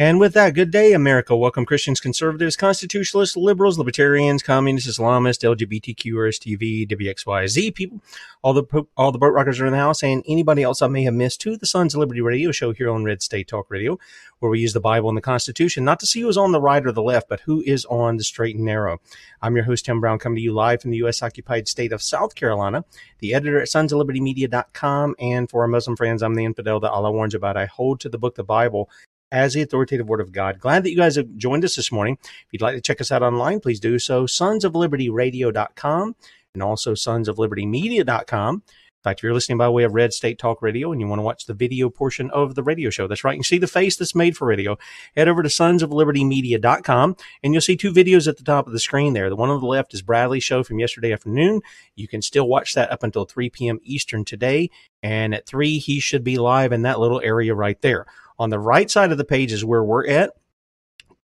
[0.00, 1.36] And with that, good day, America.
[1.36, 8.00] Welcome, Christians, conservatives, constitutionalists, liberals, libertarians, communists, Islamists, LGBTQ, RSTV, WXYZ people,
[8.40, 11.02] all the all the boat rockers are in the house, and anybody else I may
[11.02, 13.98] have missed to the Sons of Liberty Radio show here on Red State Talk Radio,
[14.38, 16.86] where we use the Bible and the Constitution not to see who's on the right
[16.86, 19.00] or the left, but who is on the straight and narrow.
[19.42, 21.24] I'm your host, Tim Brown, coming to you live from the U.S.
[21.24, 22.84] occupied state of South Carolina,
[23.18, 27.34] the editor at sonsoflibertymedia.com, and for our Muslim friends, I'm the infidel that Allah warns
[27.34, 27.56] about.
[27.56, 28.88] I hold to the book, the Bible,
[29.32, 30.58] as the authoritative word of God.
[30.58, 32.18] Glad that you guys have joined us this morning.
[32.22, 34.24] If you'd like to check us out online, please do so.
[34.26, 36.16] Sonsoflibertyradio.com
[36.54, 38.62] and also sonsoflibertymedia.com.
[38.98, 41.20] In fact, if you're listening by way of Red State Talk Radio and you want
[41.20, 43.36] to watch the video portion of the radio show, that's right.
[43.36, 44.76] You see the face that's made for radio.
[45.16, 49.12] Head over to sonsoflibertymedia.com and you'll see two videos at the top of the screen
[49.12, 49.28] there.
[49.28, 51.60] The one on the left is Bradley's show from yesterday afternoon.
[51.94, 53.78] You can still watch that up until 3 p.m.
[53.84, 54.68] Eastern today.
[55.00, 58.04] And at 3, he should be live in that little area right there.
[58.38, 60.32] On the right side of the page is where we're at.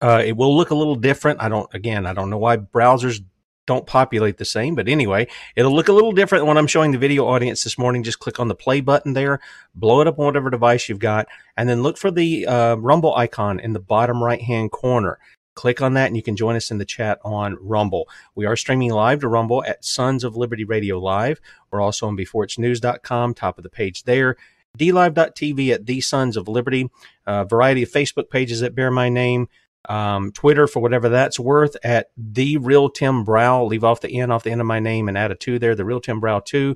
[0.02, 1.42] Uh, it will look a little different.
[1.42, 3.22] I don't, again, I don't know why browsers
[3.68, 6.98] don't populate the same, but anyway, it'll look a little different when I'm showing the
[6.98, 8.04] video audience this morning.
[8.04, 9.40] Just click on the play button there,
[9.76, 13.16] blow it up on whatever device you've got, and then look for the uh, Rumble
[13.16, 15.20] icon in the bottom right hand corner.
[15.54, 18.08] Click on that and you can join us in the chat on Rumble.
[18.36, 21.42] We are streaming live to Rumble at Sons of Liberty Radio Live.
[21.70, 24.38] We're also on beforeitsnews.com, top of the page there.
[24.78, 26.90] DLive.tv at The Sons of Liberty.
[27.26, 29.48] A variety of Facebook pages that bear my name.
[29.90, 33.66] Um, Twitter for whatever that's worth at The Real Tim Brow.
[33.66, 35.76] Leave off the N off the end of my name and add a two there,
[35.76, 36.76] The Real Tim Brow 2.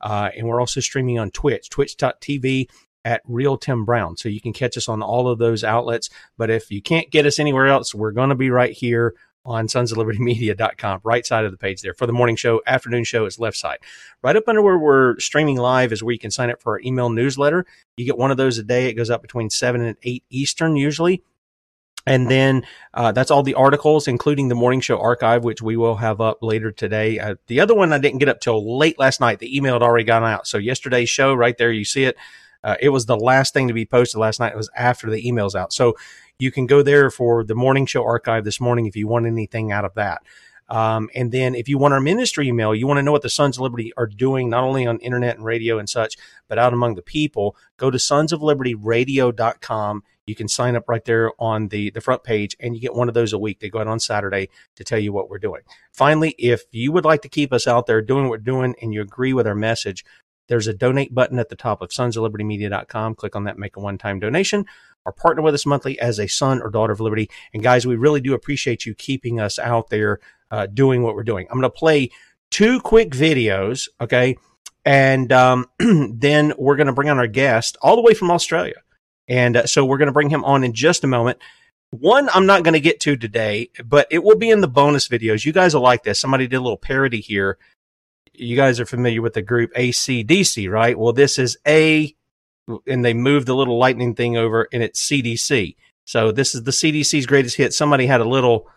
[0.00, 2.68] Uh, and we're also streaming on Twitch, twitch.tv
[3.04, 4.16] at Real Tim Brown.
[4.16, 6.10] So you can catch us on all of those outlets.
[6.38, 9.14] But if you can't get us anywhere else, we're going to be right here
[9.44, 12.62] on sons of liberty media.com, right side of the page there for the morning show.
[12.66, 13.78] Afternoon show is left side.
[14.22, 16.80] Right up under where we're streaming live is where you can sign up for our
[16.80, 17.66] email newsletter.
[17.96, 18.86] You get one of those a day.
[18.86, 21.22] It goes up between 7 and 8 Eastern usually.
[22.06, 25.96] And then uh, that's all the articles, including the morning show archive, which we will
[25.96, 27.18] have up later today.
[27.18, 29.38] Uh, the other one I didn't get up till late last night.
[29.38, 30.46] The email had already gone out.
[30.46, 32.16] So yesterday's show, right there, you see it.
[32.62, 34.52] Uh, it was the last thing to be posted last night.
[34.52, 35.72] It was after the emails out.
[35.72, 35.96] So
[36.38, 39.72] you can go there for the morning show archive this morning if you want anything
[39.72, 40.22] out of that.
[40.68, 43.28] Um, and then if you want our ministry email, you want to know what the
[43.28, 46.16] Sons of Liberty are doing, not only on internet and radio and such,
[46.48, 50.02] but out among the people, go to sonsoflibertyradio.com.
[50.26, 53.08] You can sign up right there on the, the front page and you get one
[53.08, 53.60] of those a week.
[53.60, 55.60] They go out on Saturday to tell you what we're doing.
[55.92, 58.94] Finally, if you would like to keep us out there doing what we're doing and
[58.94, 60.02] you agree with our message,
[60.48, 63.14] there's a donate button at the top of sonsoflibertymedia.com.
[63.14, 64.66] Click on that, make a one time donation,
[65.04, 67.28] or partner with us monthly as a son or daughter of liberty.
[67.52, 70.20] And guys, we really do appreciate you keeping us out there
[70.50, 71.46] uh, doing what we're doing.
[71.50, 72.10] I'm going to play
[72.50, 74.36] two quick videos, okay?
[74.84, 78.76] And um, then we're going to bring on our guest all the way from Australia.
[79.28, 81.38] And uh, so we're going to bring him on in just a moment.
[81.90, 85.08] One I'm not going to get to today, but it will be in the bonus
[85.08, 85.44] videos.
[85.44, 86.20] You guys will like this.
[86.20, 87.56] Somebody did a little parody here.
[88.32, 90.98] You guys are familiar with the group ACDC, right?
[90.98, 92.14] Well, this is A,
[92.86, 95.76] and they moved the little lightning thing over, and it's CDC.
[96.04, 97.72] So this is the CDC's greatest hit.
[97.72, 98.68] Somebody had a little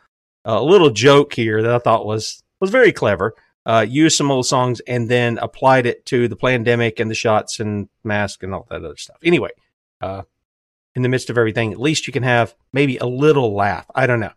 [0.45, 3.35] a little joke here that I thought was was very clever.
[3.65, 7.59] Uh, used some old songs and then applied it to the pandemic and the shots
[7.59, 9.17] and mask and all that other stuff.
[9.21, 9.49] Anyway,
[9.99, 10.21] uh,
[10.95, 13.85] in the midst of everything, at least you can have maybe a little laugh.
[13.93, 14.31] I don't know.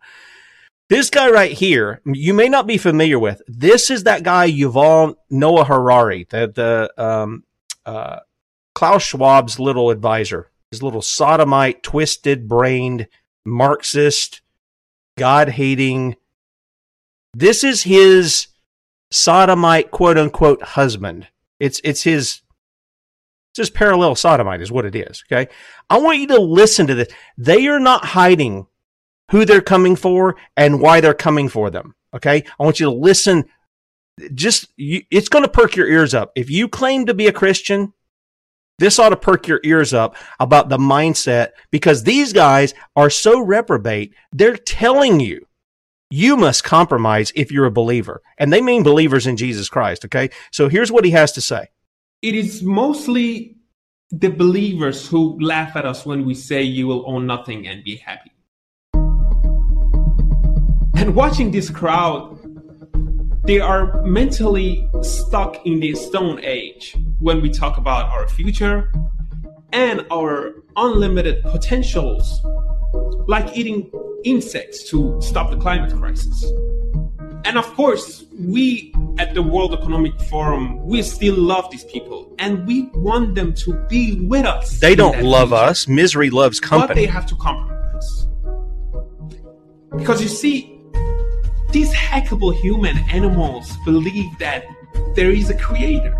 [0.89, 3.41] This guy right here, you may not be familiar with.
[3.47, 7.45] This is that guy Yuval Noah Harari, the the um,
[7.85, 8.19] uh,
[8.81, 13.07] Klaus Schwab's little advisor, his little sodomite, twisted brained
[13.45, 14.41] Marxist
[15.19, 16.15] God hating.
[17.31, 18.47] This is his
[19.11, 21.27] sodomite, quote unquote, husband.
[21.59, 22.41] It's it's his
[23.51, 25.23] it's his parallel sodomite is what it is.
[25.31, 25.47] Okay,
[25.87, 27.09] I want you to listen to this.
[27.37, 28.65] They are not hiding
[29.29, 31.93] who they're coming for and why they're coming for them.
[32.15, 33.45] Okay, I want you to listen.
[34.33, 37.31] Just you, it's going to perk your ears up if you claim to be a
[37.31, 37.93] Christian.
[38.79, 43.39] This ought to perk your ears up about the mindset because these guys are so
[43.39, 44.13] reprobate.
[44.31, 45.45] They're telling you
[46.09, 48.21] you must compromise if you're a believer.
[48.37, 50.05] And they mean believers in Jesus Christ.
[50.05, 50.29] Okay.
[50.51, 51.67] So here's what he has to say.
[52.21, 53.55] It is mostly
[54.11, 57.95] the believers who laugh at us when we say you will own nothing and be
[57.95, 58.31] happy.
[60.95, 62.40] And watching this crowd
[63.43, 68.91] they are mentally stuck in the stone age when we talk about our future
[69.73, 72.41] and our unlimited potentials,
[73.27, 73.91] like eating
[74.23, 76.43] insects to stop the climate crisis.
[77.43, 82.65] And of course, we at the World Economic Forum, we still love these people and
[82.67, 84.79] we want them to be with us.
[84.79, 85.63] They don't love future.
[85.63, 85.87] us.
[85.87, 86.87] Misery loves company.
[86.87, 88.27] But they have to compromise.
[89.97, 90.70] Because you see,
[91.71, 94.65] these hackable human animals believe that
[95.15, 96.13] there is a creator,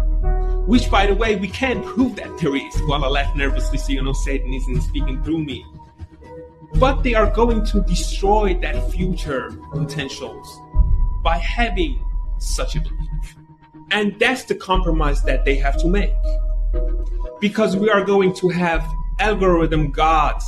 [0.66, 2.82] which, by the way, we can't prove that there is.
[2.84, 5.66] While I laugh nervously, so you know Satan isn't speaking through me.
[6.76, 10.60] But they are going to destroy that future potentials
[11.24, 12.04] by having
[12.40, 13.36] such a belief.
[13.92, 16.14] And that's the compromise that they have to make.
[17.42, 18.88] Because we are going to have
[19.20, 20.46] algorithm gods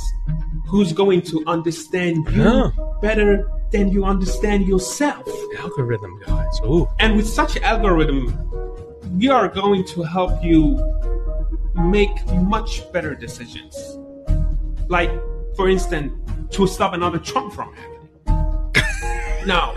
[0.66, 2.70] who's going to understand you huh.
[3.02, 5.28] better then you understand yourself.
[5.58, 6.60] Algorithm guys.
[6.64, 6.88] Ooh.
[7.00, 8.50] And with such algorithm,
[9.18, 10.78] we are going to help you
[11.74, 13.98] make much better decisions.
[14.88, 15.10] Like,
[15.56, 16.12] for instance,
[16.50, 19.46] to stop another Trump from happening.
[19.46, 19.72] now,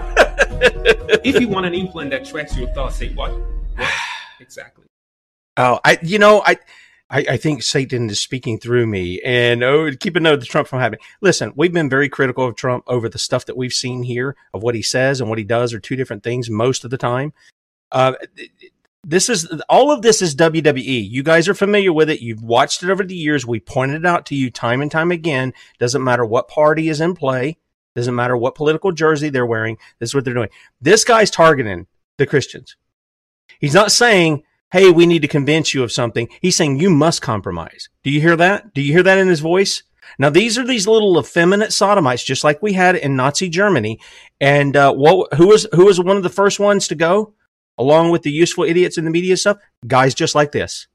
[1.23, 3.31] if you want an implant that tracks your thoughts, say what?
[3.75, 3.91] what?
[4.39, 4.85] Exactly.
[5.57, 6.57] Oh, I you know I
[7.09, 10.67] I, I, think Satan is speaking through me and oh, keep a note of Trump
[10.67, 10.99] from happening.
[11.21, 14.61] Listen, we've been very critical of Trump over the stuff that we've seen here of
[14.61, 17.33] what he says and what he does are two different things most of the time.
[17.91, 18.13] Uh,
[19.05, 21.09] this is all of this is WWE.
[21.09, 22.19] You guys are familiar with it.
[22.19, 23.45] You've watched it over the years.
[23.45, 25.53] We pointed it out to you time and time again.
[25.79, 27.57] Doesn't matter what party is in play.
[27.95, 29.77] Doesn't matter what political jersey they're wearing.
[29.99, 30.49] This is what they're doing.
[30.81, 31.87] This guy's targeting
[32.17, 32.75] the Christians.
[33.59, 36.27] He's not saying hey, we need to convince you of something.
[36.41, 37.89] He's saying you must compromise.
[38.03, 38.73] Do you hear that?
[38.73, 39.83] Do you hear that in his voice?
[40.19, 43.99] Now, these are these little effeminate sodomites, just like we had in Nazi Germany.
[44.39, 47.33] And uh, what, who was who was one of the first ones to go,
[47.77, 49.57] along with the useful idiots in the media stuff?
[49.85, 50.87] Guys just like this,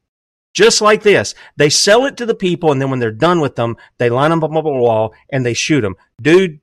[0.55, 1.35] just like this.
[1.57, 4.31] They sell it to the people, and then when they're done with them, they line
[4.31, 5.97] them up on the wall and they shoot them.
[6.21, 6.61] Dude,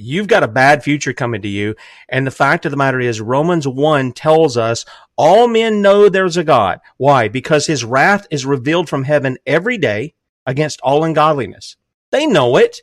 [0.00, 1.74] you've got a bad future coming to you.
[2.08, 4.84] And the fact of the matter is, Romans 1 tells us
[5.16, 6.80] all men know there's a God.
[6.96, 7.28] Why?
[7.28, 10.14] Because his wrath is revealed from heaven every day
[10.46, 11.76] against all ungodliness.
[12.10, 12.82] They know it.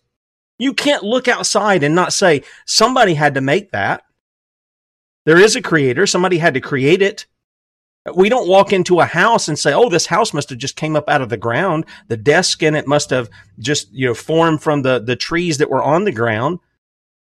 [0.59, 4.03] You can't look outside and not say, somebody had to make that.
[5.25, 6.07] There is a creator.
[6.07, 7.25] Somebody had to create it.
[8.15, 10.95] We don't walk into a house and say, "Oh, this house must have just came
[10.95, 11.85] up out of the ground.
[12.07, 15.69] The desk in it must have just, you know, formed from the the trees that
[15.69, 16.59] were on the ground."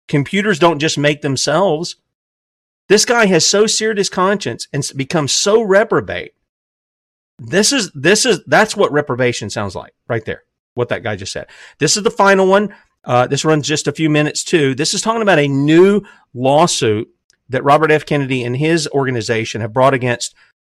[0.07, 1.95] Computers don't just make themselves.
[2.87, 6.33] This guy has so seared his conscience and become so reprobate.
[7.39, 10.43] This is this is that's what reprobation sounds like right there.
[10.73, 11.47] What that guy just said.
[11.79, 12.73] This is the final one.
[13.03, 14.75] Uh, this runs just a few minutes too.
[14.75, 16.01] This is talking about a new
[16.33, 17.09] lawsuit
[17.49, 18.05] that Robert F.
[18.05, 20.33] Kennedy and his organization have brought against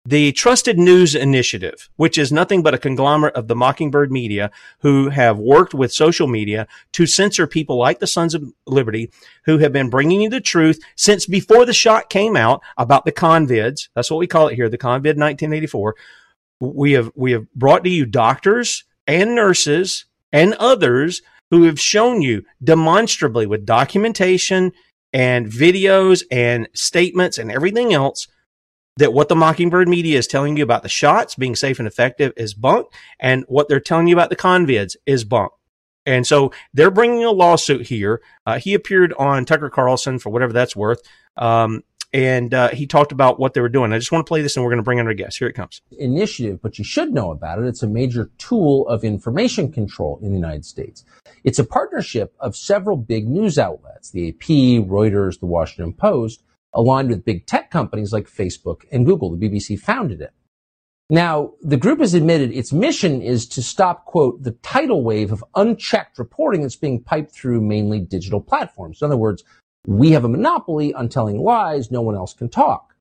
[0.09, 4.49] the Trusted News Initiative, which is nothing but a conglomerate of the Mockingbird media
[4.79, 9.11] who have worked with social media to censor people like the Sons of Liberty
[9.45, 13.11] who have been bringing you the truth since before the shot came out about the
[13.11, 13.89] convids.
[13.93, 15.95] That's what we call it here, the convid 1984.
[16.59, 22.23] We have, we have brought to you doctors and nurses and others who have shown
[22.23, 24.71] you demonstrably with documentation
[25.13, 28.27] and videos and statements and everything else
[28.99, 32.33] that what the Mockingbird media is telling you about the shots being safe and effective
[32.37, 32.87] is bunk,
[33.19, 35.51] and what they're telling you about the convids is bunk.
[36.05, 38.21] And so they're bringing a lawsuit here.
[38.45, 41.01] Uh, he appeared on Tucker Carlson for whatever that's worth.
[41.37, 43.93] Um, and uh, he talked about what they were doing.
[43.93, 45.37] I just want to play this and we're going to bring in our guest.
[45.37, 45.81] Here it comes.
[45.99, 47.65] Initiative, but you should know about it.
[47.65, 51.05] It's a major tool of information control in the United States.
[51.43, 54.47] It's a partnership of several big news outlets, the AP,
[54.87, 59.35] Reuters, the Washington Post, aligned with big tech companies like Facebook and Google.
[59.35, 60.33] The BBC founded it.
[61.09, 65.43] Now, the group has admitted its mission is to stop, quote, the tidal wave of
[65.55, 69.01] unchecked reporting that's being piped through mainly digital platforms.
[69.01, 69.43] In other words,
[69.87, 71.89] we have a monopoly on telling lies.
[71.89, 72.93] No one else can talk.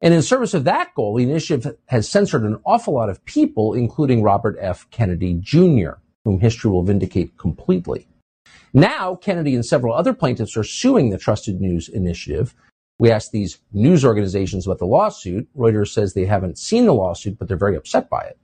[0.00, 3.74] And in service of that goal, the initiative has censored an awful lot of people,
[3.74, 4.88] including Robert F.
[4.90, 5.92] Kennedy Jr.,
[6.24, 8.06] whom history will vindicate completely.
[8.72, 12.54] Now, Kennedy and several other plaintiffs are suing the Trusted News Initiative
[13.02, 15.48] we asked these news organizations about the lawsuit.
[15.58, 18.38] Reuters says they haven't seen the lawsuit, but they're very upset by it.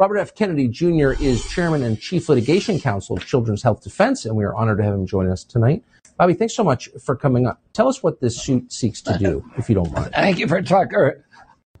[0.00, 0.34] Robert F.
[0.34, 1.12] Kennedy Jr.
[1.22, 4.84] is chairman and chief litigation counsel of Children's Health Defense, and we are honored to
[4.84, 5.84] have him join us tonight.
[6.18, 7.62] Bobby, thanks so much for coming up.
[7.72, 10.10] Tell us what this suit seeks to do, if you don't mind.
[10.12, 11.24] Thank you for Tucker.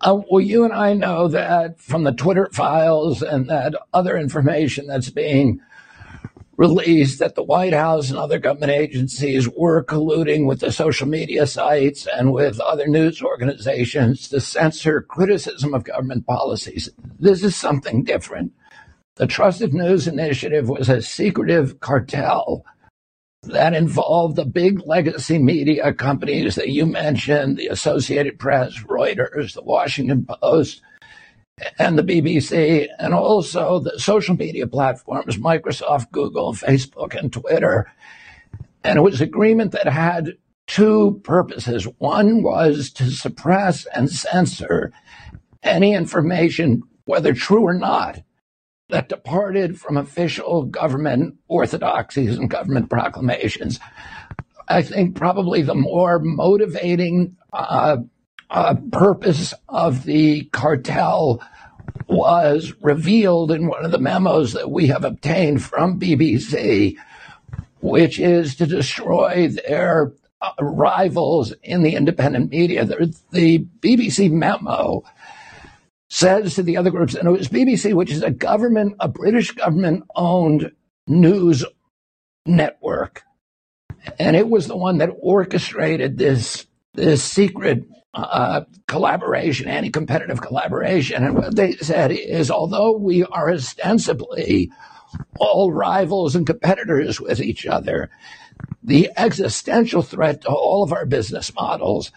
[0.00, 4.86] Uh, well, you and I know that from the Twitter files and that other information
[4.86, 5.60] that's being
[6.56, 11.46] released that the White House and other government agencies were colluding with the social media
[11.46, 16.88] sites and with other news organizations to censor criticism of government policies.
[17.18, 18.52] This is something different.
[19.16, 22.64] The Trusted News Initiative was a secretive cartel
[23.42, 29.62] that involved the big legacy media companies that you mentioned, the Associated Press, Reuters, the
[29.62, 30.82] Washington Post,
[31.78, 37.90] and the BBC, and also the social media platforms, Microsoft, Google, Facebook, and Twitter.
[38.82, 41.86] And it was an agreement that had two purposes.
[41.98, 44.92] One was to suppress and censor
[45.62, 48.22] any information, whether true or not,
[48.90, 53.80] that departed from official government orthodoxies and government proclamations.
[54.68, 57.98] I think probably the more motivating uh,
[58.50, 61.42] uh, purpose of the cartel
[62.06, 66.96] was revealed in one of the memos that we have obtained from BBC,
[67.80, 72.84] which is to destroy their uh, rivals in the independent media.
[72.84, 75.02] The, the BBC memo
[76.10, 79.52] says to the other groups, and it was BBC, which is a government, a British
[79.52, 80.70] government owned
[81.06, 81.64] news
[82.46, 83.22] network.
[84.18, 87.84] And it was the one that orchestrated this, this secret
[88.14, 91.24] uh, collaboration, anti competitive collaboration.
[91.24, 94.70] And what they said is although we are ostensibly
[95.38, 98.10] all rivals and competitors with each other,
[98.82, 102.12] the existential threat to all of our business models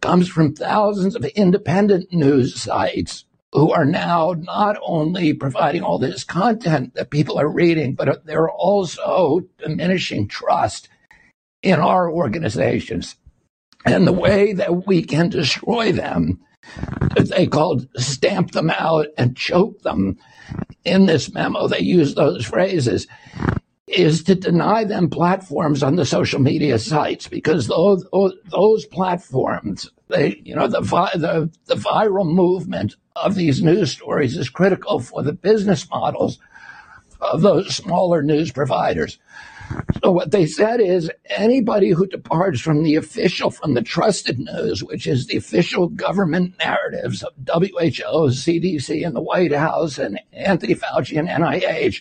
[0.00, 6.24] comes from thousands of independent news sites who are now not only providing all this
[6.24, 10.88] content that people are reading, but they're also diminishing trust
[11.62, 13.16] in our organizations.
[13.84, 16.40] And the way that we can destroy them,
[17.16, 20.18] they called stamp them out and choke them.
[20.84, 23.06] In this memo, they use those phrases
[23.92, 28.06] is to deny them platforms on the social media sites because those
[28.50, 34.48] those platforms, they you know the the the viral movement of these news stories is
[34.48, 36.38] critical for the business models
[37.20, 39.18] of those smaller news providers.
[40.02, 44.82] So what they said is anybody who departs from the official, from the trusted news,
[44.82, 50.74] which is the official government narratives of WHO, CDC, and the White House, and Anthony
[50.74, 52.00] Fauci and NIH,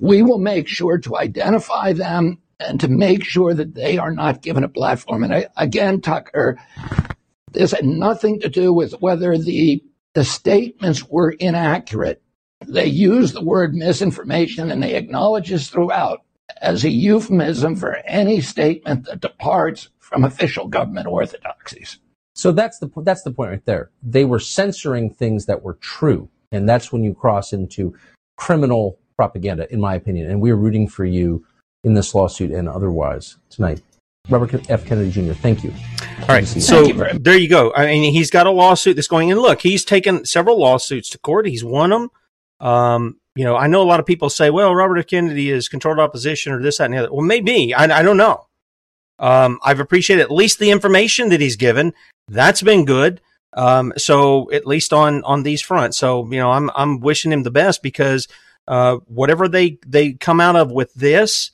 [0.00, 4.42] we will make sure to identify them and to make sure that they are not
[4.42, 5.24] given a platform.
[5.24, 6.58] And I, again, Tucker,
[7.52, 9.82] this had nothing to do with whether the
[10.14, 12.22] the statements were inaccurate.
[12.66, 16.20] They use the word misinformation and they acknowledge this throughout
[16.62, 21.98] as a euphemism for any statement that departs from official government orthodoxies.
[22.34, 23.90] So that's the that's the point right there.
[24.02, 27.94] They were censoring things that were true, and that's when you cross into
[28.36, 30.30] criminal propaganda, in my opinion.
[30.30, 31.44] And we're rooting for you
[31.82, 33.80] in this lawsuit and otherwise tonight.
[34.28, 34.84] Robert F.
[34.84, 35.32] Kennedy Jr.
[35.32, 35.72] Thank you.
[36.22, 37.72] All right, so you there you go.
[37.74, 39.38] I mean, he's got a lawsuit that's going in.
[39.38, 41.46] Look, he's taken several lawsuits to court.
[41.46, 42.10] He's won them.
[42.60, 45.06] Um, you know, I know a lot of people say, "Well, Robert F.
[45.06, 48.16] Kennedy is controlled opposition or this, that, and the other." Well, maybe I, I don't
[48.16, 48.46] know.
[49.18, 51.94] Um, I've appreciated at least the information that he's given.
[52.28, 53.20] That's been good.
[53.52, 55.96] Um, so at least on on these fronts.
[55.98, 58.26] So you know, I'm I'm wishing him the best because
[58.66, 61.52] uh, whatever they they come out of with this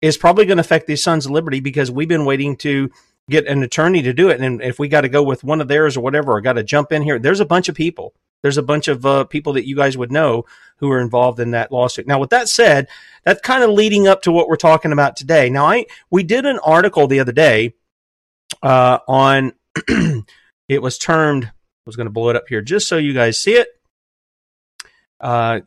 [0.00, 2.90] is probably going to affect the Sons of Liberty because we've been waiting to
[3.28, 4.40] get an attorney to do it.
[4.40, 6.62] And if we got to go with one of theirs or whatever, or got to
[6.62, 8.14] jump in here, there's a bunch of people.
[8.42, 10.44] There's a bunch of uh, people that you guys would know
[10.78, 12.06] who are involved in that lawsuit.
[12.06, 12.88] Now, with that said,
[13.24, 15.50] that's kind of leading up to what we're talking about today.
[15.50, 17.74] Now, I we did an article the other day
[18.62, 19.52] uh, on.
[20.68, 21.44] it was termed.
[21.44, 21.50] I
[21.86, 23.68] was going to blow it up here just so you guys see it.
[25.20, 25.60] Uh,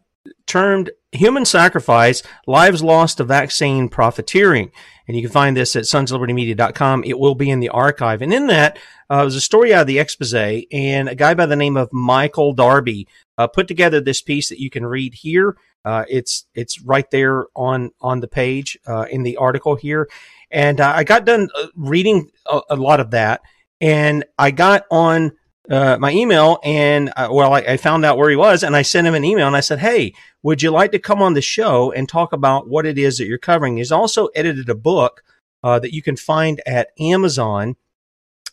[0.46, 4.72] termed human sacrifice, lives lost to vaccine profiteering.
[5.08, 7.04] And you can find this at sunslibertymedia.com.
[7.04, 8.22] It will be in the archive.
[8.22, 8.78] And in that,
[9.12, 11.92] uh, was a story out of the expose, and a guy by the name of
[11.92, 15.58] Michael Darby uh, put together this piece that you can read here.
[15.84, 20.08] Uh, it's it's right there on on the page uh, in the article here.
[20.50, 23.42] And uh, I got done uh, reading a, a lot of that,
[23.82, 25.34] and I got on
[25.70, 28.82] uh, my email and uh, well, I, I, found out where he was and I
[28.82, 31.42] sent him an email and I said, Hey, would you like to come on the
[31.42, 33.78] show and talk about what it is that you're covering?
[33.78, 35.24] He's also edited a book
[35.64, 37.76] uh, that you can find at Amazon.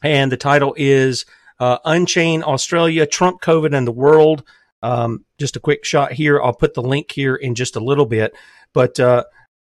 [0.02, 1.24] And the title is
[1.58, 4.44] uh, Unchain Australia, Trump, COVID, and the World.
[4.82, 6.40] Um, just a quick shot here.
[6.40, 8.34] I'll put the link here in just a little bit.
[8.74, 9.24] But uh,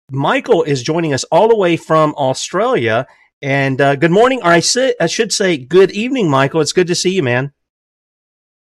[0.09, 3.05] Michael is joining us all the way from Australia
[3.43, 6.61] and uh, good morning, or I, say, I should say good evening, Michael.
[6.61, 7.51] It's good to see you, man.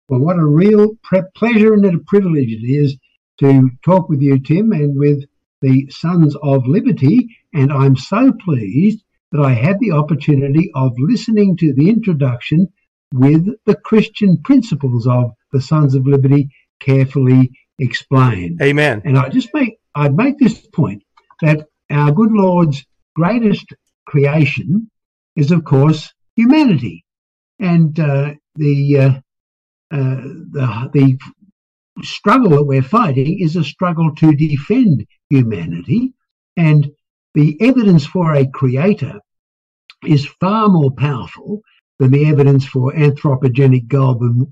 [0.10, 2.98] Well, what a real pre- pleasure and a privilege it is
[3.40, 5.24] to talk with you, Tim, and with
[5.62, 7.30] the Sons of Liberty.
[7.54, 12.68] And I'm so pleased that I had the opportunity of listening to the introduction
[13.14, 16.50] with the Christian principles of the Sons of Liberty
[16.82, 18.62] carefully explained.
[18.62, 19.02] Amen.
[19.06, 21.04] And I just make I'd make this point
[21.42, 23.74] that our good Lord's greatest
[24.08, 24.90] creation
[25.36, 27.06] is, of course, humanity.
[27.60, 29.10] And uh, the, uh,
[29.92, 31.18] uh, the, the
[32.04, 36.14] struggle that we're fighting is a struggle to defend humanity.
[36.56, 36.92] And
[37.34, 39.20] the evidence for a creator
[40.06, 41.62] is far more powerful
[42.00, 44.52] than the evidence for anthropogenic global,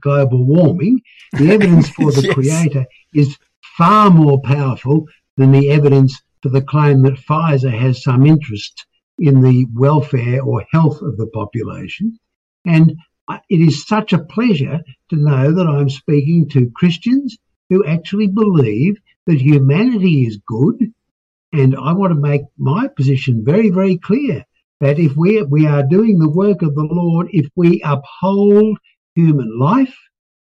[0.00, 1.00] global warming.
[1.32, 2.34] The evidence for the yes.
[2.34, 3.36] creator is
[3.76, 5.06] far more powerful
[5.36, 8.86] than the evidence the claim that Pfizer has some interest
[9.18, 12.18] in the welfare or health of the population.
[12.66, 12.96] And
[13.48, 14.80] it is such a pleasure
[15.10, 17.36] to know that I'm speaking to Christians
[17.70, 20.92] who actually believe that humanity is good.
[21.52, 24.44] And I want to make my position very, very clear
[24.80, 28.78] that if we, we are doing the work of the Lord, if we uphold
[29.14, 29.96] human life,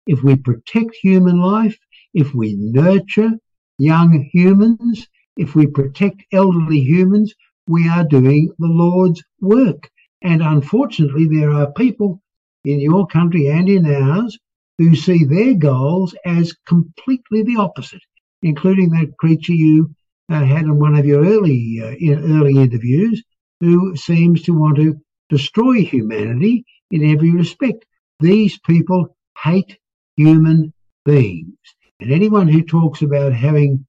[0.08, 1.78] if we protect human life,
[2.14, 3.32] if we nurture
[3.78, 7.34] young humans, if we protect elderly humans,
[7.68, 9.90] we are doing the Lord's work.
[10.22, 12.22] And unfortunately, there are people
[12.64, 14.38] in your country and in ours
[14.78, 18.02] who see their goals as completely the opposite,
[18.42, 19.94] including that creature you
[20.30, 23.24] uh, had in one of your early uh, in early interviews,
[23.60, 24.96] who seems to want to
[25.30, 27.86] destroy humanity in every respect.
[28.20, 29.78] These people hate
[30.18, 30.74] human
[31.06, 31.58] beings,
[32.00, 33.86] and anyone who talks about having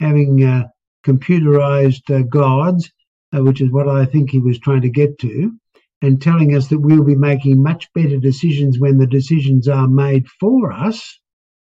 [0.00, 0.68] having uh,
[1.06, 2.90] computerized uh, gods,
[3.34, 5.52] uh, which is what I think he was trying to get to,
[6.02, 10.28] and telling us that we'll be making much better decisions when the decisions are made
[10.40, 11.18] for us.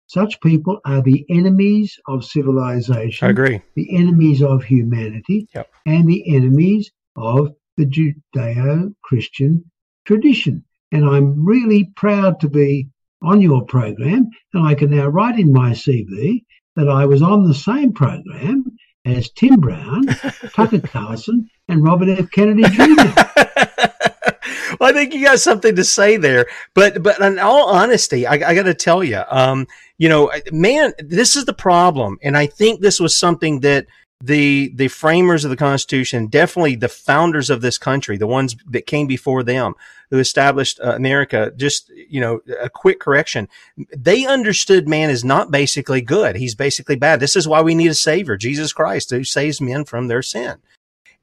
[0.07, 3.27] Such people are the enemies of civilization.
[3.27, 3.63] I agree.
[3.77, 5.71] The enemies of humanity yep.
[5.87, 9.71] and the enemies of the Judeo Christian
[10.05, 10.65] tradition.
[10.91, 12.89] And I'm really proud to be
[13.23, 14.31] on your program.
[14.53, 16.45] And I can now write in my CV
[16.77, 18.70] that I was on the same program
[19.05, 20.07] as Tim Brown,
[20.55, 22.31] Tucker Carlson, and Robert F.
[22.31, 22.85] Kennedy Jr.
[24.79, 28.35] well, I think you got something to say there, but but in all honesty, I,
[28.35, 29.67] I got to tell you, um,
[29.99, 33.87] you know, man, this is the problem, and I think this was something that
[34.23, 38.87] the the framers of the Constitution, definitely the founders of this country, the ones that
[38.87, 39.75] came before them,
[40.11, 41.53] who established uh, America.
[41.57, 43.49] Just you know, a quick correction:
[43.97, 47.21] they understood man is not basically good; he's basically bad.
[47.21, 50.59] This is why we need a savior, Jesus Christ, who saves men from their sin.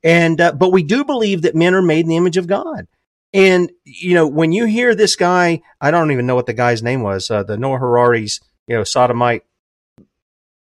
[0.04, 2.88] And, uh, but we do believe that men are made in the image of God.
[3.34, 6.82] And, you know, when you hear this guy, I don't even know what the guy's
[6.82, 9.44] name was, uh, the Noah Harari's, you know, sodomite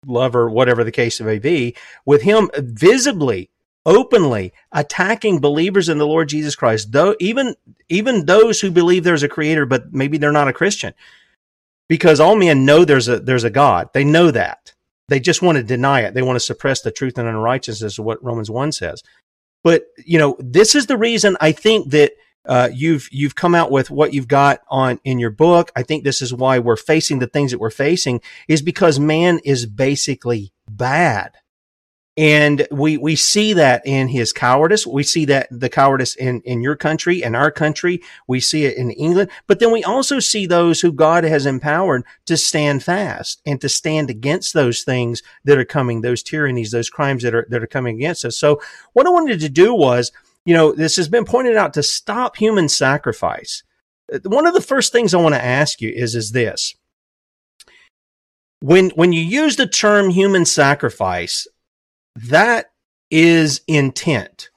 [0.05, 3.49] lover, whatever the case may be, with him visibly,
[3.85, 7.55] openly attacking believers in the Lord Jesus Christ, though even,
[7.87, 10.93] even those who believe there's a creator, but maybe they're not a Christian.
[11.87, 13.89] Because all men know there's a, there's a God.
[13.93, 14.73] They know that.
[15.07, 16.13] They just want to deny it.
[16.13, 19.01] They want to suppress the truth and unrighteousness of what Romans 1 says.
[19.63, 22.11] But, you know, this is the reason I think that
[22.45, 25.71] uh, you've you've come out with what you've got on in your book.
[25.75, 29.39] I think this is why we're facing the things that we're facing is because man
[29.43, 31.35] is basically bad.
[32.17, 34.85] And we, we see that in his cowardice.
[34.85, 38.01] We see that the cowardice in, in your country and our country.
[38.27, 39.29] We see it in England.
[39.47, 43.69] But then we also see those who God has empowered to stand fast and to
[43.69, 47.67] stand against those things that are coming, those tyrannies, those crimes that are, that are
[47.67, 48.37] coming against us.
[48.37, 50.11] So what I wanted to do was,
[50.45, 53.63] you know, this has been pointed out to stop human sacrifice.
[54.23, 56.75] One of the first things I want to ask you is, is this.
[58.61, 61.47] When, when you use the term human sacrifice,
[62.15, 62.71] that
[63.11, 64.49] is intent.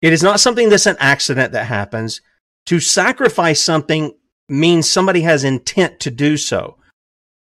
[0.00, 2.20] It is not something that's an accident that happens.
[2.66, 4.12] To sacrifice something
[4.48, 6.76] means somebody has intent to do so.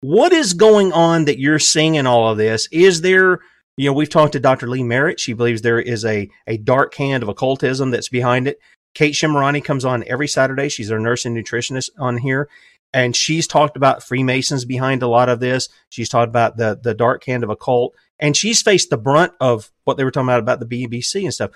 [0.02, 2.68] What is going on that you're seeing in all of this?
[2.72, 3.40] Is there,
[3.78, 4.68] you know, we've talked to Dr.
[4.68, 5.20] Lee Merritt.
[5.20, 8.60] She believes there is a, a dark hand of occultism that's behind it.
[8.94, 10.70] Kate Shemirani comes on every Saturday.
[10.70, 12.50] She's our nurse and nutritionist on here.
[12.94, 15.70] And she's talked about Freemasons behind a lot of this.
[15.90, 19.72] She's talked about the, the dark hand of occult and she's faced the brunt of
[19.84, 21.52] what they were talking about about the BBC and stuff.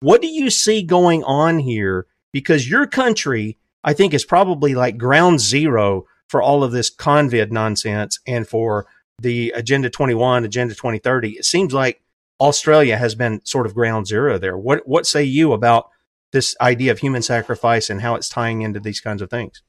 [0.00, 2.06] What do you see going on here?
[2.32, 7.50] Because your country, I think, is probably like ground zero for all of this convid
[7.50, 8.86] nonsense and for
[9.20, 11.30] the Agenda 21, Agenda 2030.
[11.30, 12.02] It seems like
[12.40, 14.56] Australia has been sort of ground zero there.
[14.56, 15.90] What what say you about
[16.32, 19.62] this idea of human sacrifice and how it's tying into these kinds of things?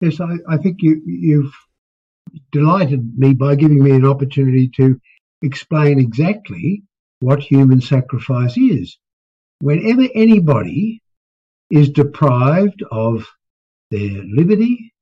[0.00, 1.54] Yes, I, I think you you've
[2.52, 5.00] delighted me by giving me an opportunity to
[5.42, 6.82] explain exactly
[7.20, 8.98] what human sacrifice is.
[9.60, 11.02] Whenever anybody
[11.70, 13.26] is deprived of
[13.90, 14.92] their liberty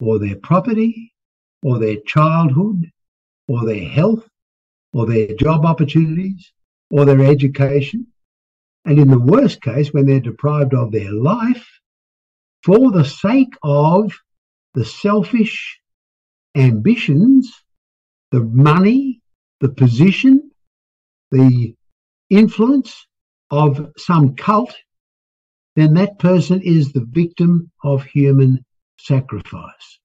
[0.00, 1.13] or their property
[1.64, 2.90] or their childhood
[3.48, 4.28] or their health
[4.92, 6.52] or their job opportunities
[6.90, 8.06] or their education,
[8.84, 11.66] and in the worst case, when they're deprived of their life,
[12.62, 14.12] for the sake of
[14.74, 15.80] the selfish
[16.54, 17.52] ambitions,
[18.30, 19.20] the money,
[19.60, 20.50] the position,
[21.30, 21.74] the
[22.30, 23.06] influence
[23.50, 24.74] of some cult,
[25.76, 28.64] then that person is the victim of human
[28.98, 29.98] sacrifice.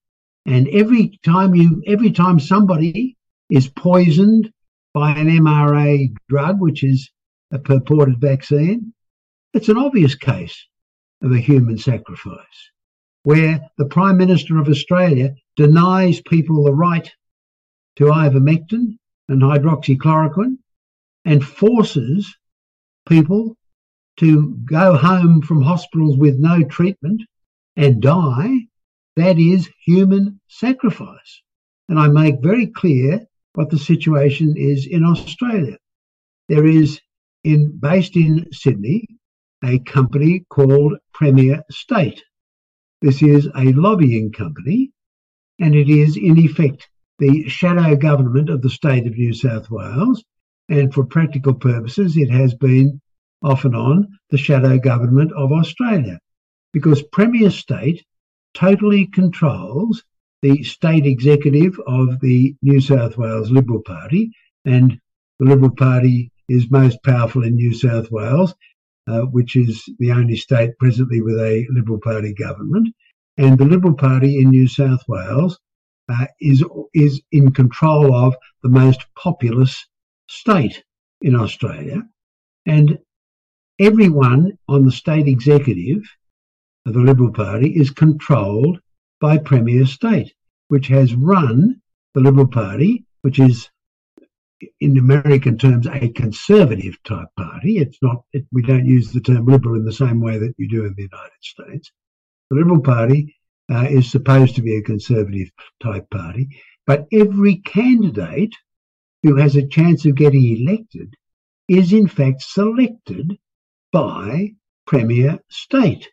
[0.46, 3.16] And every time you, every time somebody
[3.50, 4.52] is poisoned
[4.94, 7.10] by an MRA drug, which is
[7.52, 8.92] a purported vaccine,
[9.52, 10.66] it's an obvious case
[11.22, 12.70] of a human sacrifice
[13.22, 17.10] where the Prime Minister of Australia denies people the right
[17.96, 18.96] to ivermectin
[19.28, 20.56] and hydroxychloroquine
[21.24, 22.34] and forces
[23.06, 23.56] people
[24.16, 27.22] to go home from hospitals with no treatment
[27.76, 28.66] and die,
[29.16, 31.42] that is human sacrifice.
[31.88, 35.76] And I make very clear what the situation is in Australia.
[36.48, 37.00] There is
[37.42, 39.06] in based in Sydney
[39.64, 42.22] a company called Premier State.
[43.02, 44.92] This is a lobbying company,
[45.58, 50.24] and it is in effect the shadow government of the state of New South Wales.
[50.68, 53.00] And for practical purposes, it has been
[53.42, 56.20] off and on the shadow government of Australia
[56.72, 58.04] because Premier State
[58.54, 60.02] totally controls
[60.42, 64.32] the state executive of the New South Wales Liberal Party.
[64.64, 64.98] And
[65.38, 68.54] the Liberal Party is most powerful in New South Wales
[69.10, 72.94] uh, which is the only state presently with a Liberal Party government.
[73.36, 75.58] And the Liberal Party in New South Wales
[76.08, 79.86] uh, is, is in control of the most populous
[80.28, 80.82] state
[81.22, 82.02] in Australia.
[82.66, 82.98] And
[83.78, 86.02] everyone on the state executive
[86.84, 88.80] the Liberal Party is controlled
[89.20, 90.32] by Premier State,
[90.68, 91.80] which has run
[92.14, 93.70] the Liberal Party, which is
[94.80, 97.78] in American terms, a conservative type party.
[97.78, 100.68] It's not, it, we don't use the term liberal in the same way that you
[100.68, 101.92] do in the United States.
[102.50, 103.36] The Liberal Party
[103.70, 105.50] uh, is supposed to be a conservative
[105.82, 106.48] type party,
[106.86, 108.54] but every candidate
[109.22, 111.14] who has a chance of getting elected
[111.68, 113.38] is in fact selected
[113.92, 114.50] by
[114.86, 116.08] Premier State,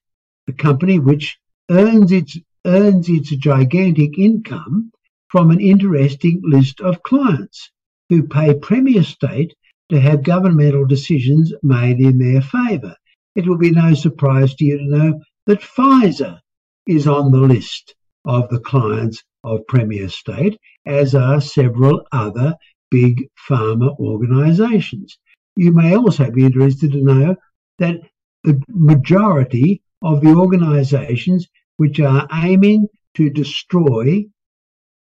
[0.47, 1.37] the company which
[1.69, 4.91] earns its earns its gigantic income
[5.27, 7.69] from an interesting list of clients
[8.09, 9.53] who pay Premier State
[9.89, 12.95] to have governmental decisions made in their favour.
[13.35, 16.39] It will be no surprise to you to know that Pfizer
[16.87, 22.55] is on the list of the clients of Premier State, as are several other
[22.89, 25.17] big pharma organisations.
[25.55, 27.35] You may also be interested to know
[27.79, 28.01] that
[28.43, 34.23] the majority of the organisations which are aiming to destroy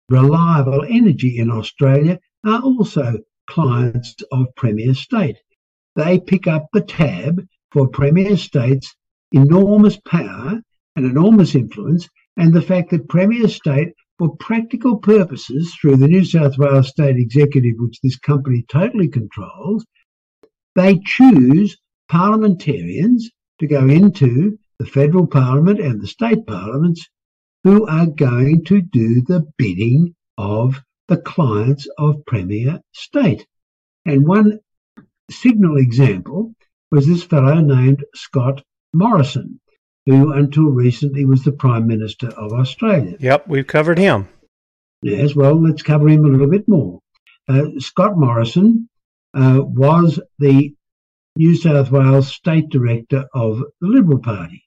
[0.10, 3.18] reliable energy in Australia are also
[3.50, 5.38] clients of Premier State.
[5.96, 8.96] They pick up the tab for Premier State's
[9.32, 10.62] enormous power
[10.96, 16.26] and enormous influence, and the fact that Premier State, for practical purposes, through the New
[16.26, 19.86] South Wales State Executive, which this company totally controls,
[20.76, 21.78] they choose
[22.10, 27.08] parliamentarians to go into the federal parliament and the state parliaments
[27.64, 33.46] who are going to do the bidding of the clients of Premier State.
[34.06, 34.60] And one
[35.30, 36.54] signal example
[36.92, 38.64] was this fellow named Scott
[38.94, 39.60] Morrison,
[40.06, 43.18] who until recently was the Prime Minister of Australia.
[43.20, 44.30] Yep, we've covered him.
[45.02, 47.00] Yes, well, let's cover him a little bit more.
[47.48, 48.90] Uh, Scott Morrison
[49.34, 50.74] uh, was the
[51.36, 54.64] New South Wales State Director of the Liberal Party.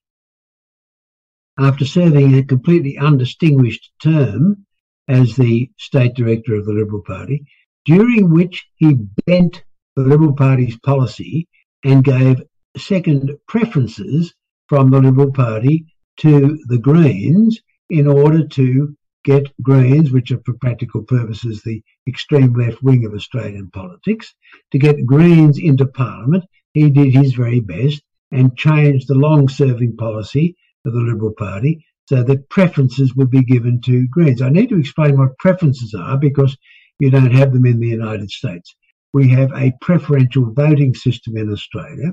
[1.59, 4.65] After serving a completely undistinguished term
[5.07, 7.45] as the State Director of the Liberal Party,
[7.85, 9.63] during which he bent
[9.95, 11.49] the Liberal Party's policy
[11.85, 12.43] and gave
[12.79, 14.33] second preferences
[14.69, 15.85] from the Liberal Party
[16.21, 17.61] to the Greens
[17.91, 23.13] in order to get Greens, which are for practical purposes the extreme left wing of
[23.13, 24.35] Australian politics,
[24.71, 26.45] to get Greens into Parliament.
[26.73, 31.85] He did his very best and changed the long serving policy of the Liberal Party
[32.07, 34.43] so that preferences would be given to Greens.
[34.43, 36.57] I need to explain what preferences are because
[36.99, 38.75] you don't have them in the United States.
[39.13, 42.13] We have a preferential voting system in Australia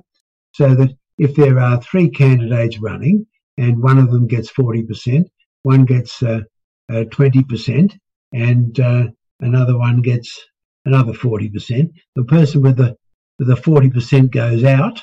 [0.53, 3.25] so that if there are three candidates running
[3.57, 5.25] and one of them gets 40%,
[5.63, 6.41] one gets uh,
[6.89, 7.97] uh, 20%,
[8.33, 9.07] and uh,
[9.41, 10.39] another one gets
[10.85, 12.95] another 40%, the person with the,
[13.37, 15.01] with the 40% goes out,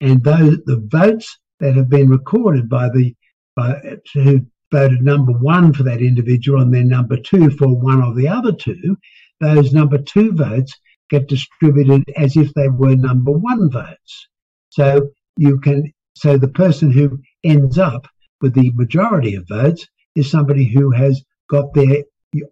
[0.00, 3.14] and those the votes that have been recorded by the
[3.56, 3.80] by,
[4.14, 8.26] who voted number one for that individual and then number two for one of the
[8.26, 8.96] other two,
[9.40, 10.74] those number two votes
[11.10, 14.28] get distributed as if they were number one votes.
[14.70, 18.06] So you can so the person who ends up
[18.40, 22.04] with the majority of votes is somebody who has got their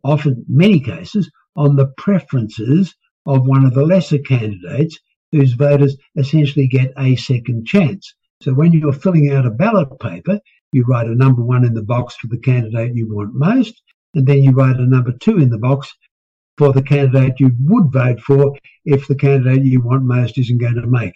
[0.04, 2.94] often many cases on the preferences
[3.26, 4.98] of one of the lesser candidates
[5.32, 8.14] whose voters essentially get a second chance.
[8.42, 10.40] So when you're filling out a ballot paper,
[10.72, 13.80] you write a number one in the box for the candidate you want most,
[14.14, 15.94] and then you write a number two in the box
[16.58, 20.74] for the candidate you would vote for if the candidate you want most isn't going
[20.74, 21.14] to make it.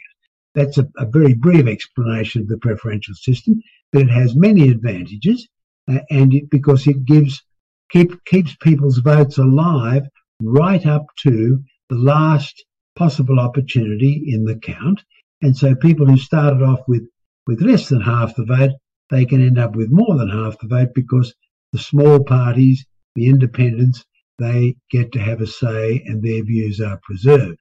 [0.55, 3.61] That's a, a very brief explanation of the preferential system,
[3.93, 5.49] but it has many advantages,
[5.91, 7.43] uh, and it, because it gives
[7.91, 10.05] keep, keeps people's votes alive
[10.41, 15.03] right up to the last possible opportunity in the count.
[15.43, 17.07] And so people who started off with
[17.46, 18.72] with less than half the vote,
[19.11, 21.35] they can end up with more than half the vote because
[21.72, 24.04] the small parties, the independents,
[24.38, 27.59] they get to have a say and their views are preserved.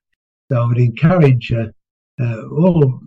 [0.51, 1.67] So I would encourage uh,
[2.21, 2.99] uh, all,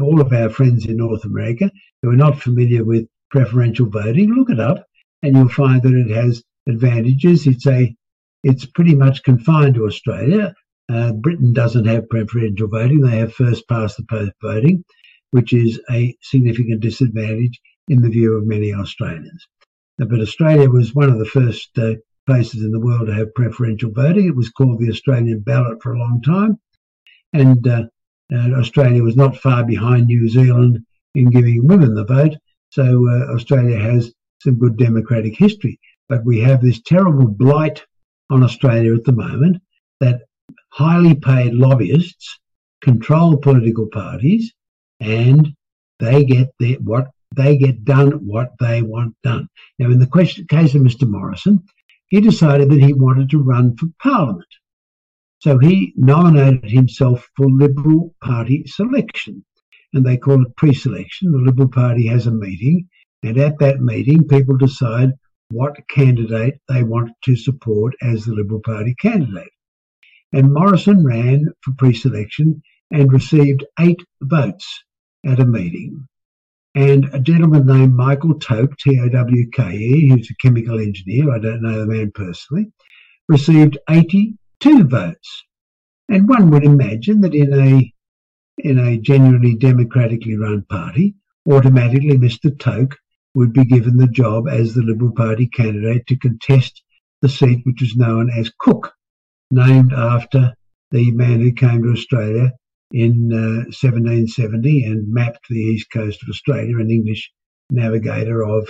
[0.00, 1.70] all of our friends in North America
[2.02, 4.86] who are not familiar with preferential voting, look it up
[5.22, 7.46] and you'll find that it has advantages.
[7.46, 7.94] It's a
[8.42, 10.54] it's pretty much confined to Australia.
[10.88, 14.84] Uh, Britain doesn't have preferential voting; they have first past the post voting,
[15.30, 19.46] which is a significant disadvantage in the view of many Australians.
[19.98, 21.94] But Australia was one of the first uh,
[22.26, 24.26] places in the world to have preferential voting.
[24.26, 26.58] It was called the Australian ballot for a long time.
[27.32, 27.84] And uh,
[28.32, 30.84] uh, Australia was not far behind New Zealand
[31.14, 32.34] in giving women the vote.
[32.70, 34.12] So uh, Australia has
[34.42, 35.78] some good democratic history.
[36.08, 37.84] But we have this terrible blight
[38.30, 39.62] on Australia at the moment
[40.00, 40.22] that
[40.70, 42.38] highly paid lobbyists
[42.82, 44.52] control political parties
[45.00, 45.54] and
[45.98, 49.48] they get their, what they get done what they want done.
[49.78, 51.08] Now, in the question, case of Mr.
[51.08, 51.62] Morrison,
[52.08, 54.46] he decided that he wanted to run for Parliament.
[55.40, 59.44] So he nominated himself for Liberal Party selection,
[59.92, 61.32] and they call it pre selection.
[61.32, 62.88] The Liberal Party has a meeting,
[63.22, 65.10] and at that meeting, people decide
[65.50, 69.52] what candidate they want to support as the Liberal Party candidate.
[70.32, 74.84] And Morrison ran for pre selection and received eight votes
[75.24, 76.06] at a meeting.
[76.74, 81.34] And a gentleman named Michael Towke, T O W K E, who's a chemical engineer,
[81.34, 82.70] I don't know the man personally,
[83.28, 85.44] received 82 votes.
[86.08, 87.92] And one would imagine that in a
[88.58, 91.14] in a genuinely democratically run party,
[91.50, 92.50] automatically Mr.
[92.56, 92.96] Towke
[93.34, 96.82] would be given the job as the Liberal Party candidate to contest
[97.20, 98.94] the seat which was known as Cook,
[99.50, 100.54] named after
[100.90, 102.52] the man who came to Australia
[102.92, 107.30] in uh, 1770 and mapped the east coast of Australia, an English
[107.70, 108.68] navigator of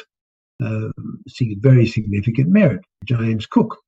[0.63, 0.89] uh,
[1.61, 3.79] very significant merit, James Cook.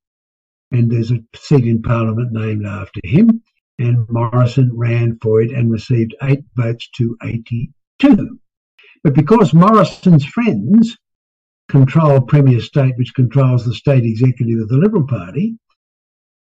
[0.70, 3.42] And there's a seat in Parliament named after him,
[3.78, 8.38] and Morrison ran for it and received eight votes to 82.
[9.02, 10.98] But because Morrison's friends
[11.68, 15.56] control Premier State, which controls the state executive of the Liberal Party,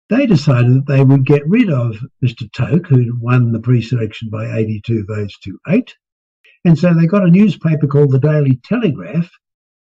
[0.09, 2.49] they decided that they would get rid of Mr.
[2.51, 5.93] Towke, who had won the pre-selection by 82 votes to 8.
[6.63, 9.29] And so they got a newspaper called the Daily Telegraph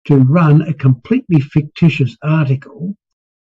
[0.06, 2.96] to run a completely fictitious article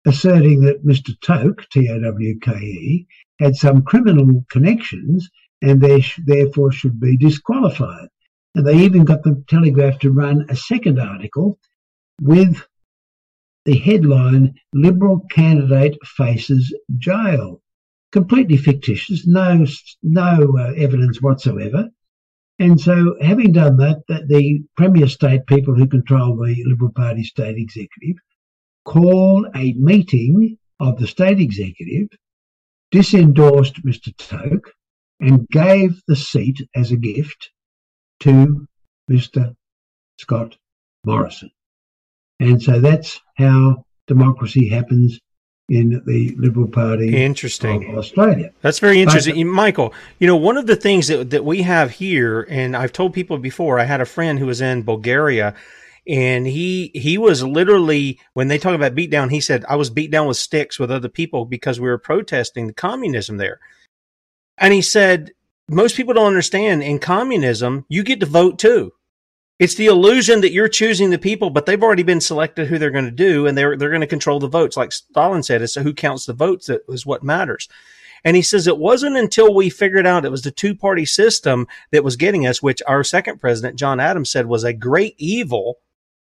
[0.05, 1.17] asserting that Mr.
[1.19, 3.07] Towke, T-O-W-K-E,
[3.39, 5.29] had some criminal connections
[5.61, 5.81] and
[6.25, 8.07] therefore should be disqualified.
[8.55, 11.59] And they even got the Telegraph to run a second article
[12.21, 12.65] with
[13.65, 17.61] the headline Liberal candidate faces jail.
[18.11, 19.65] Completely fictitious, no,
[20.03, 21.89] no uh, evidence whatsoever.
[22.59, 27.23] And so, having done that, that the Premier State people who control the Liberal Party
[27.23, 28.17] state executive
[28.85, 32.09] called a meeting of the state executive,
[32.93, 34.13] disendorsed Mr.
[34.17, 34.71] Towke,
[35.19, 37.51] and gave the seat as a gift
[38.19, 38.67] to
[39.09, 39.55] Mr.
[40.19, 40.57] Scott
[41.05, 41.51] Morrison.
[42.41, 45.19] And so that's how democracy happens
[45.69, 47.91] in the Liberal Party interesting.
[47.91, 48.51] of Australia.
[48.61, 49.35] That's very interesting.
[49.35, 52.91] But, Michael, you know, one of the things that, that we have here, and I've
[52.91, 55.55] told people before, I had a friend who was in Bulgaria
[56.07, 59.91] and he he was literally when they talk about beat down he said i was
[59.91, 63.59] beat down with sticks with other people because we were protesting the communism there
[64.57, 65.31] and he said
[65.69, 68.91] most people don't understand in communism you get to vote too
[69.61, 72.89] it's the illusion that you're choosing the people, but they've already been selected who they're
[72.89, 74.75] going to do, and they're they're going to control the votes.
[74.75, 77.69] Like Stalin said, it's who counts the votes that is what matters.
[78.23, 81.67] And he says it wasn't until we figured out it was the two party system
[81.91, 85.77] that was getting us, which our second president, John Adams, said was a great evil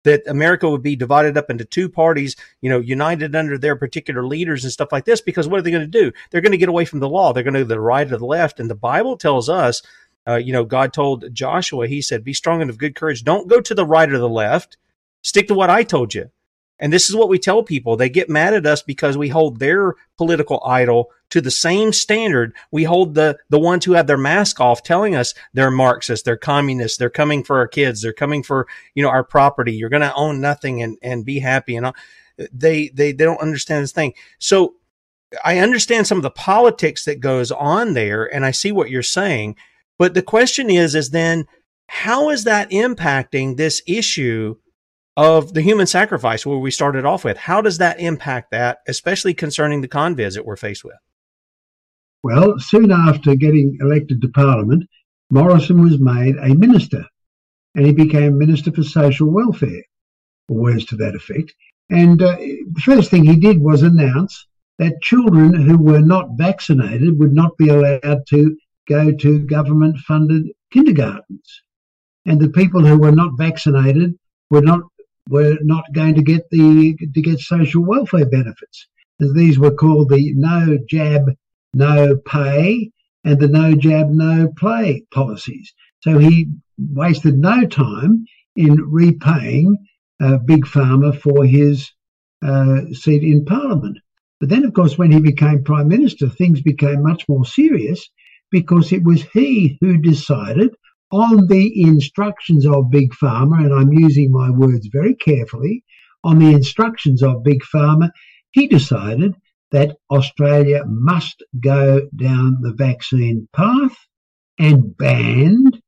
[0.04, 4.26] that America would be divided up into two parties, you know, united under their particular
[4.26, 5.22] leaders and stuff like this.
[5.22, 6.12] Because what are they going to do?
[6.30, 7.32] They're going to get away from the law.
[7.32, 8.60] They're going to go to the right or the left.
[8.60, 9.82] And the Bible tells us
[10.26, 13.24] uh, you know, God told Joshua, He said, "Be strong and of good courage.
[13.24, 14.76] Don't go to the right or the left.
[15.22, 16.30] Stick to what I told you."
[16.78, 17.96] And this is what we tell people.
[17.96, 22.54] They get mad at us because we hold their political idol to the same standard
[22.70, 26.36] we hold the the ones who have their mask off, telling us they're Marxists, they're
[26.36, 29.72] communists, they're coming for our kids, they're coming for you know our property.
[29.72, 31.76] You're going to own nothing and and be happy.
[31.76, 31.92] And
[32.52, 34.14] they they they don't understand this thing.
[34.38, 34.74] So
[35.44, 39.02] I understand some of the politics that goes on there, and I see what you're
[39.02, 39.56] saying.
[40.02, 41.44] But the question is, is then
[41.86, 44.56] how is that impacting this issue
[45.16, 47.36] of the human sacrifice where we started off with?
[47.36, 50.96] How does that impact that, especially concerning the convis that we're faced with?
[52.24, 54.90] Well, soon after getting elected to Parliament,
[55.30, 57.04] Morrison was made a minister
[57.76, 59.84] and he became Minister for Social Welfare,
[60.48, 61.54] or words to that effect.
[61.90, 64.48] And uh, the first thing he did was announce
[64.80, 68.56] that children who were not vaccinated would not be allowed to
[68.94, 71.62] go to government funded kindergartens.
[72.26, 74.18] And the people who were not vaccinated
[74.50, 74.82] were not
[75.28, 78.78] were not going to get the to get social welfare benefits.
[79.18, 81.22] These were called the no jab,
[81.74, 82.90] no pay
[83.24, 85.72] and the no jab, no play policies.
[86.00, 88.26] So he wasted no time
[88.56, 89.76] in repaying
[90.20, 91.90] uh, Big Pharma for his
[92.44, 93.98] uh, seat in Parliament.
[94.40, 98.10] But then, of course, when he became Prime Minister, things became much more serious
[98.52, 100.70] because it was he who decided
[101.10, 105.84] on the instructions of Big Pharma, and I'm using my words very carefully,
[106.22, 108.10] on the instructions of Big Pharma,
[108.52, 109.34] he decided
[109.72, 113.96] that Australia must go down the vaccine path
[114.58, 115.80] and banned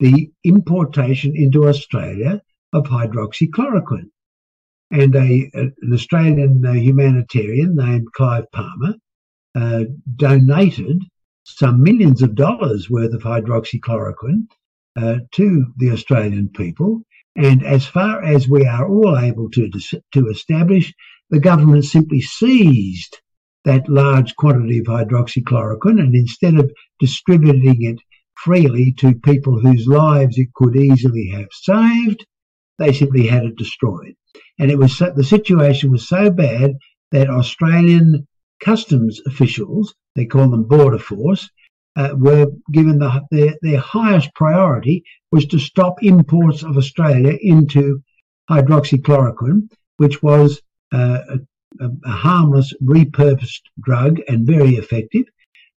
[0.00, 2.42] the importation into Australia
[2.72, 4.10] of hydroxychloroquine.
[4.90, 8.94] And a, an Australian uh, humanitarian named Clive Palmer
[9.54, 9.84] uh,
[10.16, 11.02] donated
[11.56, 14.46] some millions of dollars worth of hydroxychloroquine
[14.96, 17.02] uh, to the Australian people.
[17.36, 19.70] And as far as we are all able to,
[20.12, 20.92] to establish,
[21.30, 23.20] the government simply seized
[23.64, 28.00] that large quantity of hydroxychloroquine and instead of distributing it
[28.34, 32.26] freely to people whose lives it could easily have saved,
[32.78, 34.14] they simply had it destroyed.
[34.58, 36.72] And it was the situation was so bad
[37.12, 38.26] that Australian
[38.60, 41.48] customs officials, they call them border force,
[41.96, 45.02] uh, were given the, their, their highest priority
[45.32, 48.02] was to stop imports of Australia into
[48.50, 50.60] hydroxychloroquine, which was
[50.92, 51.18] uh,
[51.80, 55.24] a, a harmless, repurposed drug and very effective.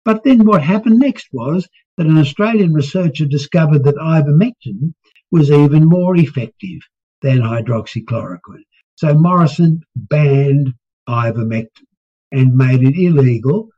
[0.06, 1.68] But then what happened next was
[1.98, 4.94] that an Australian researcher discovered that ivermectin
[5.32, 6.80] was even more effective
[7.22, 8.64] than hydroxychloroquine.
[8.96, 10.74] So Morrison banned
[11.08, 11.86] ivermectin
[12.32, 13.70] and made it illegal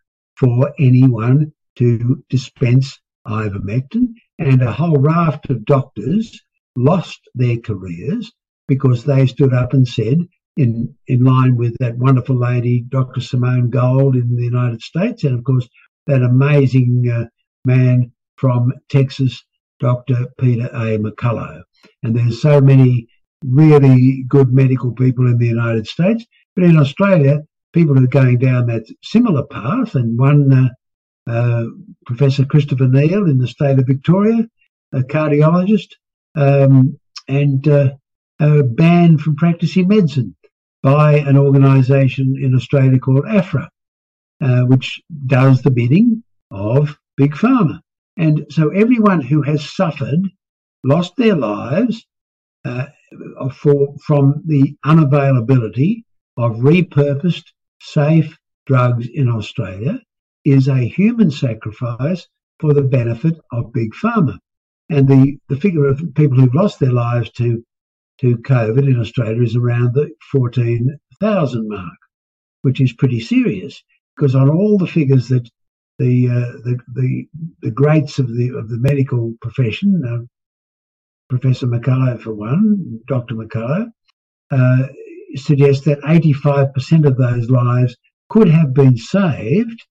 [0.44, 4.14] for anyone to dispense ivermectin.
[4.40, 6.38] And a whole raft of doctors
[6.76, 8.30] lost their careers
[8.68, 10.20] because they stood up and said,
[10.58, 13.22] in, in line with that wonderful lady, Dr.
[13.22, 15.68] Simone Gold in the United States, and of course,
[16.08, 17.26] that amazing uh,
[17.66, 19.42] man from Texas,
[19.80, 20.28] Dr.
[20.38, 20.98] Peter A.
[20.98, 21.64] McCullough.
[22.04, 23.08] And there's so many
[23.46, 26.26] really good medical people in the United States.
[26.56, 27.40] But in Australia,
[27.74, 29.96] people who are going down that similar path.
[29.96, 30.54] And one,
[31.28, 31.66] uh, uh,
[32.06, 34.48] Professor Christopher Neil in the state of Victoria,
[34.92, 35.90] a cardiologist,
[36.36, 37.90] um, and uh,
[38.40, 40.36] banned from practicing medicine
[40.82, 43.70] by an organisation in Australia called AHPRA,
[44.42, 47.80] uh, which does the bidding of Big Pharma.
[48.18, 50.30] And so everyone who has suffered,
[50.84, 52.06] lost their lives
[52.66, 52.88] uh,
[53.56, 56.04] for, from the unavailability
[56.38, 57.46] of repurposed,
[57.84, 60.00] safe drugs in Australia
[60.46, 62.28] is a human sacrifice
[62.60, 64.38] for the benefit of Big Pharma.
[64.90, 67.64] And the, the figure of people who've lost their lives to,
[68.22, 71.98] to COVID in Australia is around the 14,000 mark,
[72.62, 73.84] which is pretty serious
[74.16, 75.50] because on all the figures that
[76.00, 77.28] the uh, the, the
[77.62, 80.26] the greats of the of the medical profession, uh,
[81.30, 83.36] Professor McCullough for one, Dr.
[83.36, 83.92] McCullough,
[84.52, 84.88] uh,
[85.36, 87.96] suggests that 85% of those lives
[88.30, 89.86] could have been saved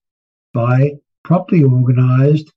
[0.53, 0.93] by
[1.25, 2.53] properly organised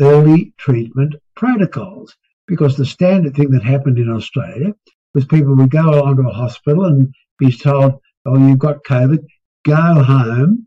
[0.00, 2.14] early treatment protocols.
[2.46, 4.72] Because the standard thing that happened in Australia
[5.14, 9.26] was people would go along to a hospital and be told, "Oh, you've got COVID,
[9.64, 10.66] go home."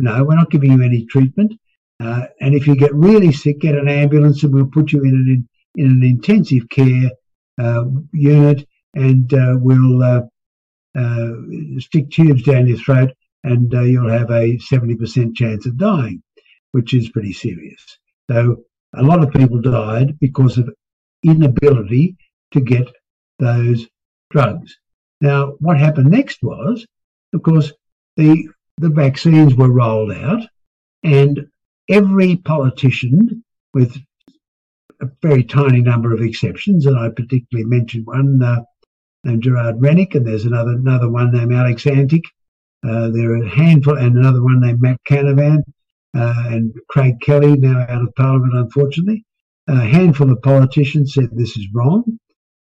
[0.00, 1.52] No, we're not giving you any treatment.
[2.00, 5.14] Uh, and if you get really sick, get an ambulance and we'll put you in
[5.14, 7.10] an, in an intensive care
[7.58, 10.22] uh, unit and uh, we'll uh,
[11.80, 13.10] stick tubes down your throat
[13.44, 16.22] and uh, you'll have a 70% chance of dying,
[16.72, 17.98] which is pretty serious.
[18.30, 18.64] So
[18.94, 20.68] a lot of people died because of
[21.22, 22.16] inability
[22.52, 22.88] to get
[23.38, 23.86] those
[24.30, 24.76] drugs.
[25.20, 26.86] Now, what happened next was,
[27.32, 27.72] of course,
[28.16, 30.42] the the vaccines were rolled out,
[31.02, 31.46] and
[31.88, 33.94] every politician, with
[35.02, 38.62] a very tiny number of exceptions, and I particularly mentioned one uh,
[39.24, 42.24] named Gerard Rennick, and there's another another one named Alex Antic.
[42.82, 45.62] Uh, there are a handful, and another one named Matt Canavan,
[46.16, 49.24] uh, and Craig Kelly, now out of Parliament, unfortunately.
[49.68, 52.18] A handful of politicians said this is wrong,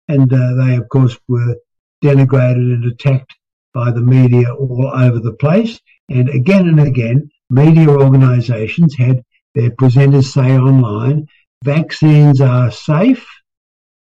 [0.08, 1.56] and uh, they, of course, were
[2.04, 3.36] denigrated and attacked
[3.74, 5.80] by the media all over the place.
[6.10, 9.22] And again and again, media organisations had
[9.54, 11.28] their presenters say online,
[11.64, 13.28] vaccines are safe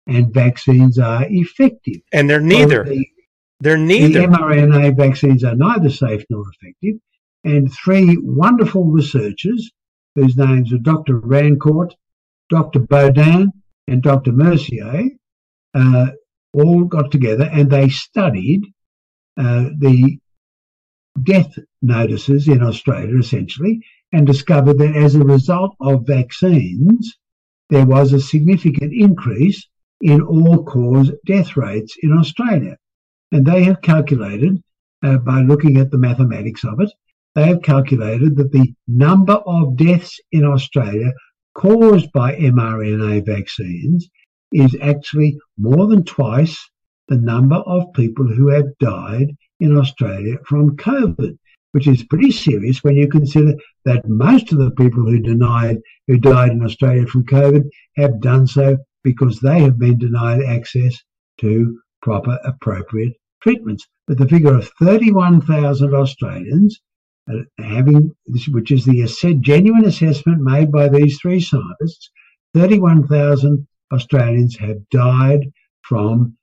[0.07, 2.01] and vaccines are effective.
[2.13, 2.85] And they're neither.
[2.85, 3.07] the,
[3.61, 4.21] they're neither.
[4.21, 6.97] The mRNA vaccines are neither safe nor effective.
[7.45, 9.71] And three wonderful researchers,
[10.15, 11.21] whose names are Dr.
[11.21, 11.93] Rancourt,
[12.49, 12.81] Dr.
[12.81, 13.49] Baudin,
[13.87, 14.33] and Dr.
[14.33, 15.11] Mercier,
[15.75, 16.07] uh,
[16.53, 18.63] all got together and they studied
[19.37, 20.19] uh, the
[21.23, 21.53] death
[21.83, 23.81] notices in Australia, essentially,
[24.13, 27.17] and discovered that as a result of vaccines,
[27.71, 29.67] there was a significant increase
[30.01, 32.77] in all cause death rates in Australia.
[33.33, 34.63] And they have calculated,
[35.03, 36.93] uh, by looking at the mathematics of it,
[37.35, 41.13] they have calculated that the number of deaths in Australia
[41.55, 44.09] caused by mRNA vaccines
[44.53, 46.59] is actually more than twice
[47.09, 51.37] the number of people who have died in Australia from COVID,
[51.73, 56.19] which is pretty serious when you consider that most of the people who denied who
[56.19, 60.99] died in Australia from COVID have done so because they have been denied access
[61.41, 63.87] to proper appropriate treatments.
[64.07, 66.81] But the figure of 31,000 Australians
[67.59, 72.11] having this, which is the genuine assessment made by these three scientists,
[72.55, 75.41] 31,000 Australians have died
[75.83, 76.37] from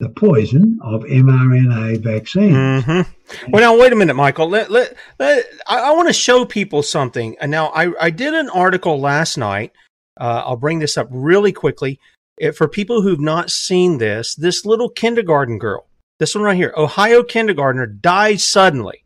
[0.00, 2.54] the poison of mRNA vaccines.
[2.54, 3.50] Mm-hmm.
[3.52, 4.48] Well, now wait a minute, Michael.
[4.48, 7.36] Let, let, let I, I want to show people something.
[7.40, 9.72] And now I, I did an article last night.
[10.18, 12.00] Uh, I'll bring this up really quickly.
[12.38, 15.86] It, for people who've not seen this, this little kindergarten girl,
[16.18, 19.04] this one right here, Ohio kindergartner, died suddenly.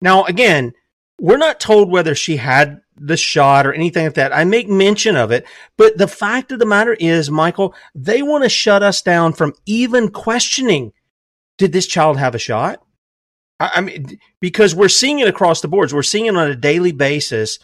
[0.00, 0.72] Now, again,
[1.18, 4.34] we're not told whether she had the shot or anything like that.
[4.34, 5.46] I make mention of it,
[5.76, 9.54] but the fact of the matter is, Michael, they want to shut us down from
[9.66, 10.92] even questioning
[11.60, 12.82] did this child have a shot?
[13.60, 15.92] I, I mean, because we're seeing it across the boards.
[15.92, 17.58] We're seeing it on a daily basis.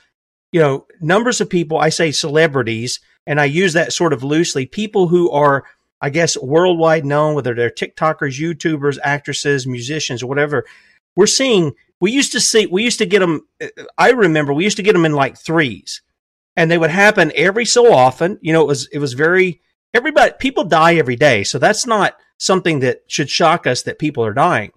[0.52, 4.66] You know, numbers of people, I say celebrities, and I use that sort of loosely,
[4.66, 5.64] people who are,
[6.00, 10.64] I guess, worldwide known, whether they're TikTokers, YouTubers, actresses, musicians, or whatever.
[11.16, 13.68] We're seeing we used to see we used to get them uh,
[13.98, 16.02] i remember we used to get them in like threes
[16.56, 19.60] and they would happen every so often you know it was it was very
[19.94, 24.24] everybody people die every day so that's not something that should shock us that people
[24.24, 24.72] are dying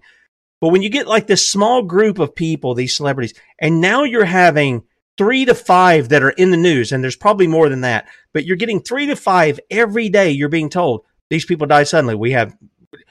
[0.60, 4.24] but when you get like this small group of people these celebrities and now you're
[4.24, 4.82] having
[5.20, 8.46] three to five that are in the news and there's probably more than that but
[8.46, 12.30] you're getting three to five every day you're being told these people die suddenly we
[12.30, 12.56] have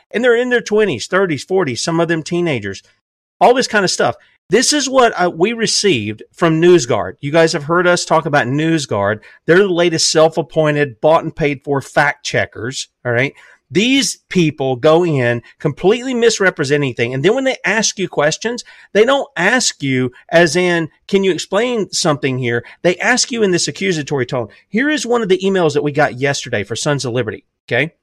[0.10, 2.82] and they're in their 20s 30s 40s some of them teenagers
[3.42, 4.16] all this kind of stuff.
[4.50, 7.14] This is what uh, we received from NewsGuard.
[7.22, 9.22] You guys have heard us talk about NewsGuard.
[9.46, 12.88] They're the latest self-appointed, bought and paid for fact checkers.
[13.06, 13.34] All right.
[13.72, 17.14] These people go in completely misrepresenting things.
[17.14, 18.64] And then when they ask you questions,
[18.94, 22.66] they don't ask you as in, can you explain something here?
[22.82, 24.50] They ask you in this accusatory tone.
[24.70, 27.46] Here is one of the emails that we got yesterday for Sons of Liberty.
[27.68, 27.94] Okay.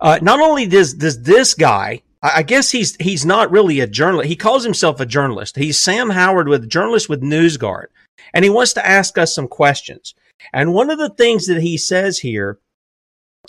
[0.00, 4.28] Uh, not only does, does this guy I guess he's he's not really a journalist.
[4.28, 5.56] He calls himself a journalist.
[5.56, 7.86] He's Sam Howard with journalist with NewsGuard,
[8.34, 10.14] and he wants to ask us some questions.
[10.52, 12.58] And one of the things that he says here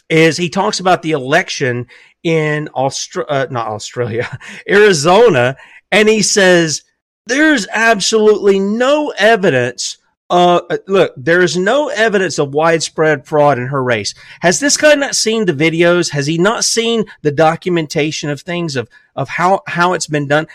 [0.10, 1.88] is he talks about the election
[2.24, 5.56] in Austra- uh, not Australia, Arizona,
[5.92, 6.84] and he says
[7.26, 9.98] there's absolutely no evidence
[10.30, 14.14] uh, look, there is no evidence of widespread fraud in her race.
[14.42, 16.12] Has this guy not seen the videos?
[16.12, 20.48] Has he not seen the documentation of things of, of how, how it's been done?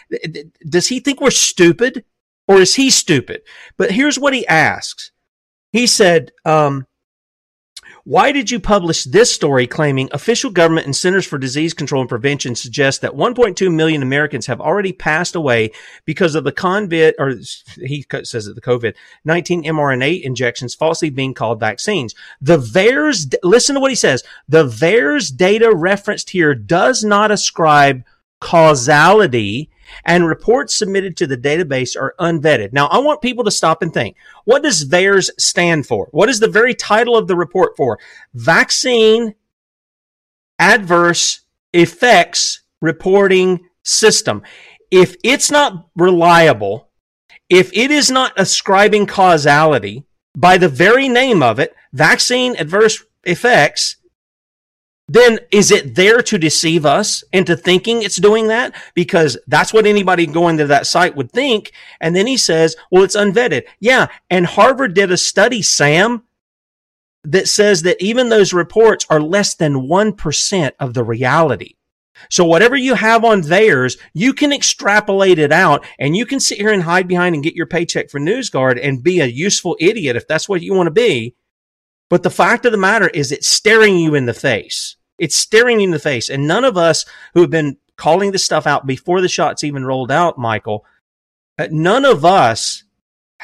[0.69, 2.05] Does he think we're stupid
[2.47, 3.43] or is he stupid?
[3.77, 5.11] But here's what he asks.
[5.73, 6.87] He said, um,
[8.05, 12.09] why did you publish this story claiming official government and Centers for Disease Control and
[12.09, 15.73] Prevention suggest that 1.2 million Americans have already passed away
[16.05, 17.31] because of the COVID, or
[17.81, 22.15] he says that the COVID-19 mRNA injections falsely being called vaccines?
[22.43, 24.23] The VAERS, listen to what he says.
[24.49, 28.05] The VAERS data referenced here does not ascribe
[28.39, 29.71] causality
[30.05, 32.73] and reports submitted to the database are unvetted.
[32.73, 34.17] Now, I want people to stop and think.
[34.45, 36.09] What does VAERS stand for?
[36.13, 37.99] What is the very title of the report for?
[38.35, 39.35] Vaccine
[40.59, 41.41] Adverse
[41.73, 44.43] Effects Reporting System.
[44.91, 46.91] If it's not reliable,
[47.49, 50.05] if it is not ascribing causality
[50.37, 53.97] by the very name of it, vaccine adverse effects,
[55.07, 58.75] then is it there to deceive us into thinking it's doing that?
[58.95, 61.73] Because that's what anybody going to that site would think.
[62.01, 63.65] And then he says, well, it's unvetted.
[63.81, 64.07] Yeah.
[64.31, 66.23] And Harvard did a study, Sam,
[67.23, 71.75] that says that even those reports are less than 1% of the reality.
[72.31, 76.59] So whatever you have on theirs, you can extrapolate it out and you can sit
[76.59, 80.17] here and hide behind and get your paycheck for NewsGuard and be a useful idiot
[80.17, 81.35] if that's what you want to be.
[82.15, 84.95] But the fact of the matter is it's staring you in the face.
[85.19, 86.29] It's staring you in the face.
[86.29, 89.85] And none of us who have been calling this stuff out before the shots even
[89.85, 90.85] rolled out, Michael,
[91.59, 92.84] uh, none of us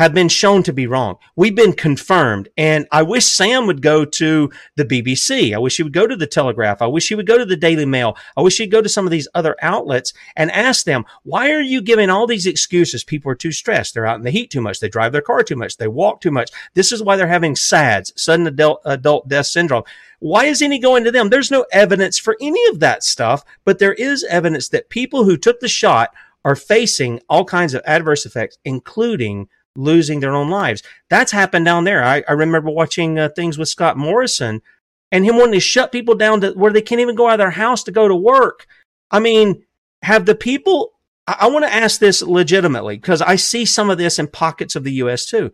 [0.01, 1.19] have been shown to be wrong.
[1.37, 2.49] We've been confirmed.
[2.57, 5.55] And I wish Sam would go to the BBC.
[5.55, 6.81] I wish he would go to the Telegraph.
[6.81, 8.17] I wish he would go to the Daily Mail.
[8.35, 11.61] I wish he'd go to some of these other outlets and ask them, why are
[11.61, 13.05] you giving all these excuses?
[13.05, 13.93] People are too stressed.
[13.93, 14.81] They're out in the heat too much.
[14.81, 15.77] They drive their car too much.
[15.77, 16.51] They walk too much.
[16.73, 19.85] This is why they're having SADS, sudden adult, adult death syndrome.
[20.21, 21.29] Why isn't he going to them?
[21.29, 25.37] There's no evidence for any of that stuff, but there is evidence that people who
[25.37, 29.47] took the shot are facing all kinds of adverse effects, including
[29.81, 30.83] losing their own lives.
[31.09, 32.05] That's happened down there.
[32.05, 34.63] I, I remember watching uh, things with Scott Morrison
[35.11, 37.39] and him wanting to shut people down to where they can't even go out of
[37.39, 38.67] their house to go to work.
[39.11, 39.65] I mean,
[40.03, 40.93] have the people,
[41.27, 44.77] I, I want to ask this legitimately because I see some of this in pockets
[44.77, 45.27] of the U.S.
[45.27, 45.53] too.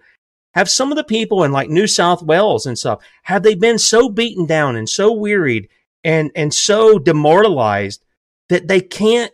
[0.54, 3.78] Have some of the people in like New South Wales and stuff, have they been
[3.78, 5.68] so beaten down and so wearied
[6.02, 8.02] and, and so demoralized
[8.48, 9.32] that they can't,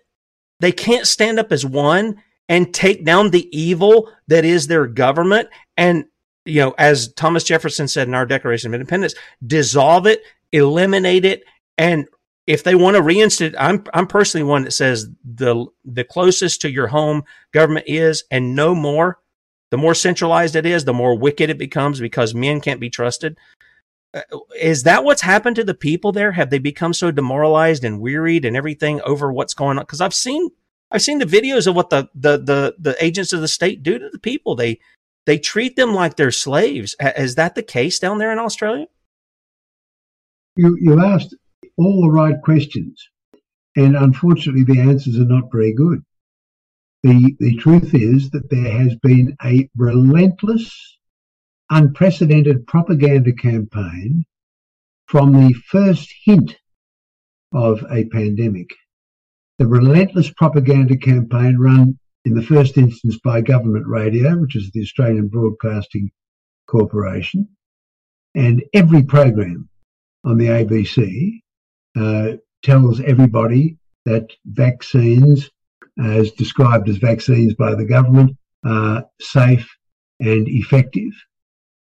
[0.60, 2.20] they can't stand up as one
[2.52, 6.04] and take down the evil that is their government and
[6.44, 9.14] you know as thomas jefferson said in our declaration of independence
[9.46, 10.20] dissolve it
[10.52, 11.42] eliminate it
[11.78, 12.06] and
[12.46, 16.70] if they want to reinstate i'm i'm personally one that says the the closest to
[16.70, 17.22] your home
[17.52, 19.18] government is and no more
[19.72, 23.38] the more centralized it is the more wicked it becomes because men can't be trusted.
[24.12, 24.20] Uh,
[24.60, 26.32] is that what's happened to the people there?
[26.32, 29.84] Have they become so demoralized and wearied and everything over what's going on?
[29.84, 30.50] Because i've seen
[30.92, 33.98] I've seen the videos of what the, the, the, the agents of the state do
[33.98, 34.54] to the people.
[34.54, 34.78] They,
[35.24, 36.94] they treat them like they're slaves.
[37.00, 38.86] Is that the case down there in Australia?
[40.56, 41.34] You, you asked
[41.78, 43.02] all the right questions,
[43.74, 46.04] and unfortunately, the answers are not very good.
[47.02, 50.98] The, the truth is that there has been a relentless,
[51.70, 54.24] unprecedented propaganda campaign
[55.06, 56.56] from the first hint
[57.52, 58.68] of a pandemic.
[59.62, 64.82] The relentless propaganda campaign run in the first instance by government radio, which is the
[64.82, 66.10] Australian Broadcasting
[66.66, 67.48] Corporation,
[68.34, 69.68] and every program
[70.24, 71.42] on the ABC
[71.96, 75.48] uh, tells everybody that vaccines,
[75.96, 79.70] as described as vaccines by the government, are safe
[80.18, 81.12] and effective.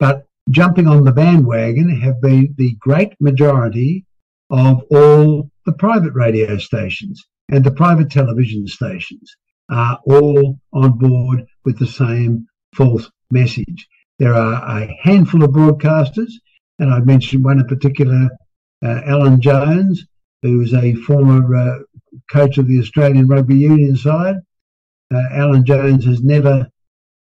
[0.00, 4.04] But jumping on the bandwagon have been the great majority
[4.50, 9.36] of all the private radio stations and the private television stations
[9.70, 13.86] are all on board with the same false message.
[14.18, 16.32] There are a handful of broadcasters,
[16.78, 18.30] and I mentioned one in particular,
[18.84, 20.04] uh, Alan Jones,
[20.42, 21.78] who is a former uh,
[22.30, 24.36] coach of the Australian rugby union side.
[25.12, 26.68] Uh, Alan Jones has never,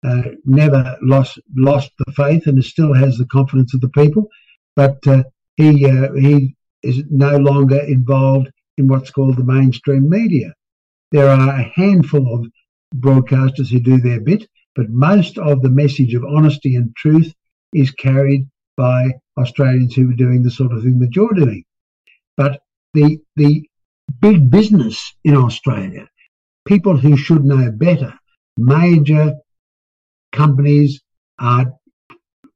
[0.06, 4.28] uh, never lost lost the faith and still has the confidence of the people,
[4.76, 5.22] but uh,
[5.56, 10.54] he uh, he is no longer involved in what's called the mainstream media.
[11.10, 12.50] There are a handful of
[12.96, 17.32] broadcasters who do their bit, but most of the message of honesty and truth
[17.72, 21.64] is carried by Australians who are doing the sort of thing that you're doing.
[22.36, 22.60] But
[22.94, 23.68] the the
[24.20, 26.08] big business in Australia,
[26.66, 28.14] people who should know better,
[28.56, 29.34] major
[30.32, 31.00] companies
[31.38, 31.72] are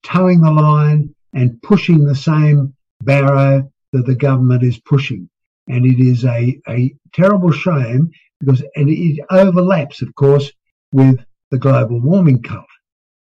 [0.03, 5.29] toeing the line and pushing the same barrow that the government is pushing.
[5.69, 8.11] And it is a, a terrible shame
[8.41, 10.51] because and it overlaps, of course,
[10.93, 12.67] with the global warming cult.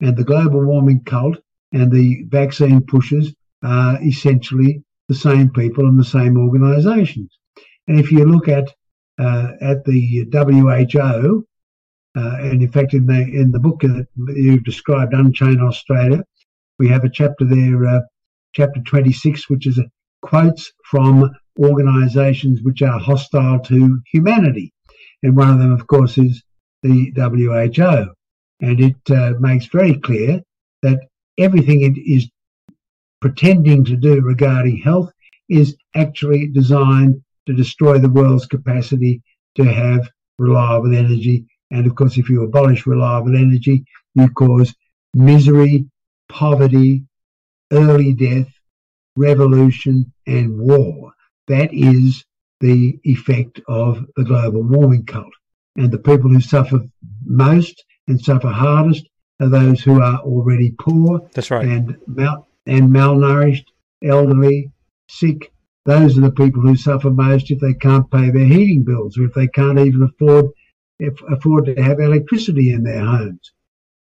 [0.00, 1.38] And the global warming cult
[1.72, 7.36] and the vaccine pushers are essentially the same people and the same organisations.
[7.88, 8.72] And if you look at
[9.18, 11.46] uh, at the WHO,
[12.16, 16.24] uh, and in fact, in the in the book that you've described, Unchain Australia,
[16.78, 18.00] we have a chapter there, uh,
[18.54, 19.84] chapter 26, which is a,
[20.22, 24.72] quotes from organisations which are hostile to humanity
[25.22, 26.42] and one of them, of course, is
[26.82, 28.14] the WHO.
[28.60, 30.40] And it uh, makes very clear
[30.82, 31.00] that
[31.38, 32.28] everything it is
[33.20, 35.12] pretending to do regarding health
[35.48, 39.22] is actually designed to destroy the world's capacity
[39.56, 41.46] to have reliable energy.
[41.70, 43.84] And of course, if you abolish reliable energy,
[44.14, 44.74] you cause
[45.14, 45.86] misery,
[46.28, 47.04] poverty,
[47.72, 48.48] early death,
[49.16, 51.12] revolution, and war.
[51.50, 52.24] That is
[52.60, 55.32] the effect of the global warming cult.
[55.74, 56.78] And the people who suffer
[57.24, 59.08] most and suffer hardest
[59.40, 61.28] are those who are already poor.
[61.34, 61.66] That's right.
[61.66, 63.64] And mal- and malnourished,
[64.04, 64.70] elderly,
[65.08, 65.52] sick.
[65.86, 69.24] Those are the people who suffer most if they can't pay their heating bills or
[69.24, 70.52] if they can't even afford
[71.00, 73.52] if, afford to have electricity in their homes.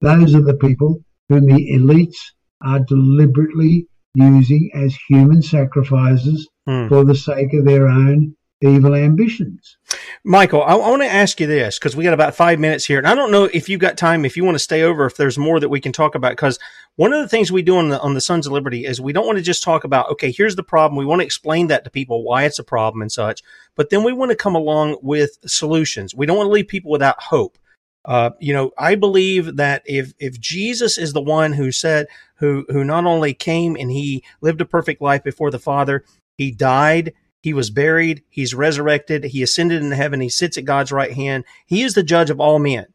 [0.02, 2.20] Those are the people whom the elites
[2.62, 6.88] are deliberately using as human sacrifices Hmm.
[6.88, 9.78] for the sake of their own evil ambitions.
[10.24, 13.00] Michael, I, I want to ask you this because we got about five minutes here,
[13.00, 14.24] and I don't know if you've got time.
[14.24, 16.60] If you want to stay over, if there's more that we can talk about, because
[16.96, 19.14] one of the things we do on the on the Sons of Liberty is we
[19.14, 20.98] don't want to just talk about okay, here's the problem.
[20.98, 23.42] We want to explain that to people why it's a problem and such,
[23.76, 26.14] but then we want to come along with solutions.
[26.14, 27.58] We don't want to leave people without hope.
[28.04, 32.66] Uh, you know, I believe that if if Jesus is the one who said who
[32.70, 36.04] who not only came and he lived a perfect life before the Father,
[36.38, 38.24] he died he was buried.
[38.30, 39.26] He's resurrected.
[39.26, 40.22] He ascended into heaven.
[40.22, 41.44] He sits at God's right hand.
[41.66, 42.86] He is the judge of all men.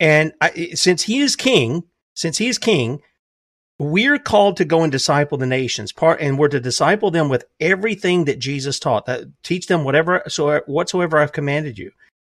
[0.00, 3.00] And I, since he is king, since he is king,
[3.78, 7.44] we're called to go and disciple the nations part, and we're to disciple them with
[7.60, 11.92] everything that Jesus taught that teach them whatever, so whatsoever I've commanded you.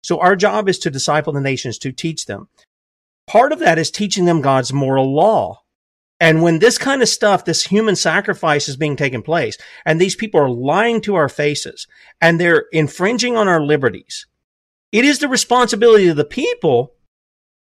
[0.03, 2.49] So our job is to disciple the nations, to teach them.
[3.27, 5.61] Part of that is teaching them God's moral law.
[6.19, 10.15] And when this kind of stuff, this human sacrifice is being taken place, and these
[10.15, 11.87] people are lying to our faces
[12.19, 14.25] and they're infringing on our liberties,
[14.91, 16.93] it is the responsibility of the people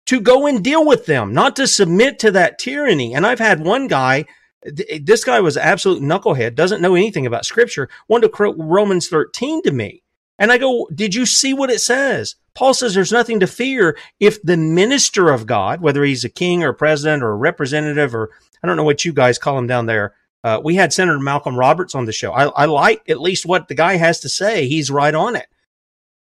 [0.07, 3.14] to go and deal with them, not to submit to that tyranny.
[3.14, 4.24] And I've had one guy,
[4.64, 9.62] this guy was absolute knucklehead, doesn't know anything about scripture, wanted to quote Romans 13
[9.64, 10.03] to me.
[10.41, 12.34] And I go, did you see what it says?
[12.55, 16.64] Paul says there's nothing to fear if the minister of God, whether he's a king
[16.64, 18.30] or a president or a representative or
[18.62, 20.14] I don't know what you guys call him down there.
[20.43, 22.32] Uh, we had Senator Malcolm Roberts on the show.
[22.32, 24.66] I, I like at least what the guy has to say.
[24.66, 25.47] He's right on it.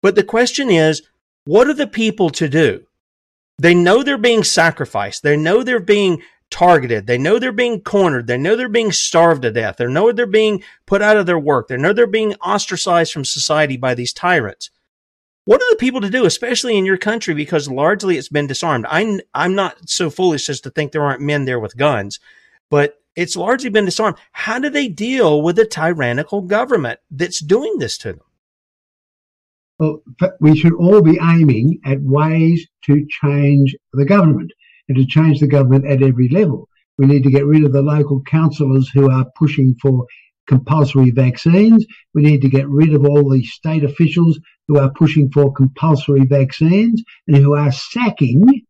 [0.02, 1.02] But the question is,
[1.46, 2.84] What are the people to do?
[3.58, 5.22] They know they're being sacrificed.
[5.22, 6.22] They know they're being
[6.54, 7.08] targeted.
[7.08, 8.28] They know they're being cornered.
[8.28, 9.78] They know they're being starved to death.
[9.78, 11.66] They know they're being put out of their work.
[11.66, 14.70] They know they're being ostracized from society by these tyrants.
[15.46, 18.86] What are the people to do, especially in your country, because largely it's been disarmed?
[18.88, 22.20] I'm, I'm not so foolish as to think there aren't men there with guns,
[22.70, 24.18] but it's largely been disarmed.
[24.30, 28.20] How do they deal with a tyrannical government that's doing this to them?
[29.80, 30.02] Well,
[30.38, 34.52] we should all be aiming at ways to change the government
[34.88, 36.68] and to change the government at every level.
[36.98, 40.06] We need to get rid of the local councillors who are pushing for
[40.46, 41.84] compulsory vaccines.
[42.12, 46.24] We need to get rid of all the state officials who are pushing for compulsory
[46.24, 48.62] vaccines and who are sacking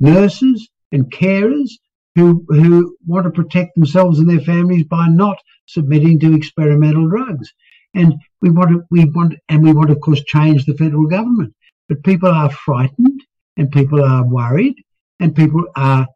[0.00, 1.70] nurses and carers
[2.14, 7.52] who, who want to protect themselves and their families by not submitting to experimental drugs.
[7.94, 11.54] And we want to, we want, and we want, of course, change the federal government.
[11.88, 13.22] But people are frightened
[13.56, 14.74] and people are worried
[15.20, 16.06] and people are,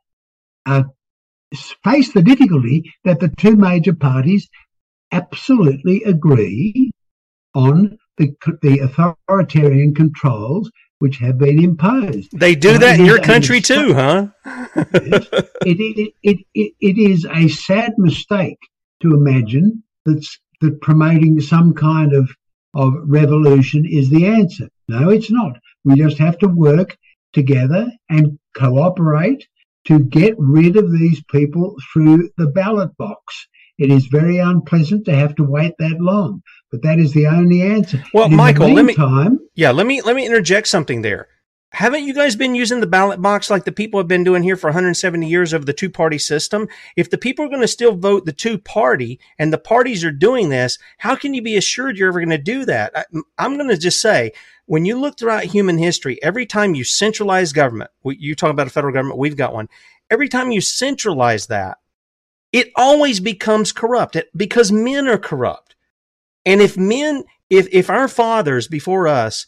[0.67, 0.87] are
[1.85, 4.49] face the difficulty that the two major parties
[5.11, 6.91] absolutely agree
[7.55, 12.31] on the, the authoritarian controls which have been imposed.
[12.33, 14.29] They do that in your country too, huh?
[14.45, 15.29] it,
[15.67, 18.59] it, it, it, it is a sad mistake
[19.03, 20.25] to imagine that,
[20.61, 22.31] that promoting some kind of,
[22.75, 24.69] of revolution is the answer.
[24.89, 25.59] No, it's not.
[25.85, 26.97] We just have to work
[27.33, 29.47] together and cooperate
[29.87, 33.49] to get rid of these people through the ballot box.
[33.79, 37.63] It is very unpleasant to have to wait that long, but that is the only
[37.63, 38.03] answer.
[38.15, 41.29] Well, Michael, meantime, let me yeah, let me let me interject something there.
[41.75, 44.57] Haven't you guys been using the ballot box like the people have been doing here
[44.57, 46.69] for 170 years of the two party system?
[46.97, 50.13] If the people are going to still vote the two party and the parties are
[50.13, 52.93] doing this, how can you be assured you're ever going to do that?
[52.95, 53.05] I,
[53.39, 54.33] I'm going to just say,
[54.73, 58.71] when you look throughout human history, every time you centralize government, you talk about a
[58.71, 59.69] federal government, we've got one.
[60.11, 61.77] Every time you centralize that,
[62.53, 65.77] it always becomes corrupt because men are corrupt.
[66.47, 69.47] And if men, if, if our fathers before us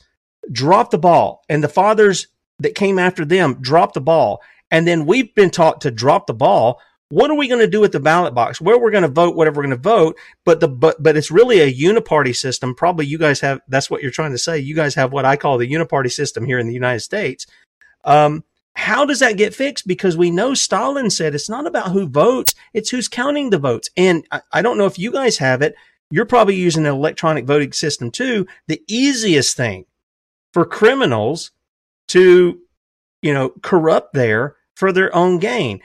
[0.53, 2.27] dropped the ball and the fathers
[2.59, 6.35] that came after them dropped the ball, and then we've been taught to drop the
[6.35, 8.61] ball, what are we going to do with the ballot box?
[8.61, 11.31] Where we're going to vote, whatever we're going to vote, but the but but it's
[11.31, 12.75] really a uniparty system.
[12.75, 14.59] Probably you guys have that's what you're trying to say.
[14.59, 17.47] You guys have what I call the uniparty system here in the United States.
[18.05, 18.45] Um,
[18.77, 19.87] how does that get fixed?
[19.87, 23.89] Because we know Stalin said it's not about who votes, it's who's counting the votes.
[23.97, 25.75] And I, I don't know if you guys have it.
[26.11, 28.47] You're probably using an electronic voting system too.
[28.67, 29.87] The easiest thing
[30.53, 31.53] for criminals
[32.09, 32.61] to,
[33.23, 35.81] you know, corrupt there for their own gain.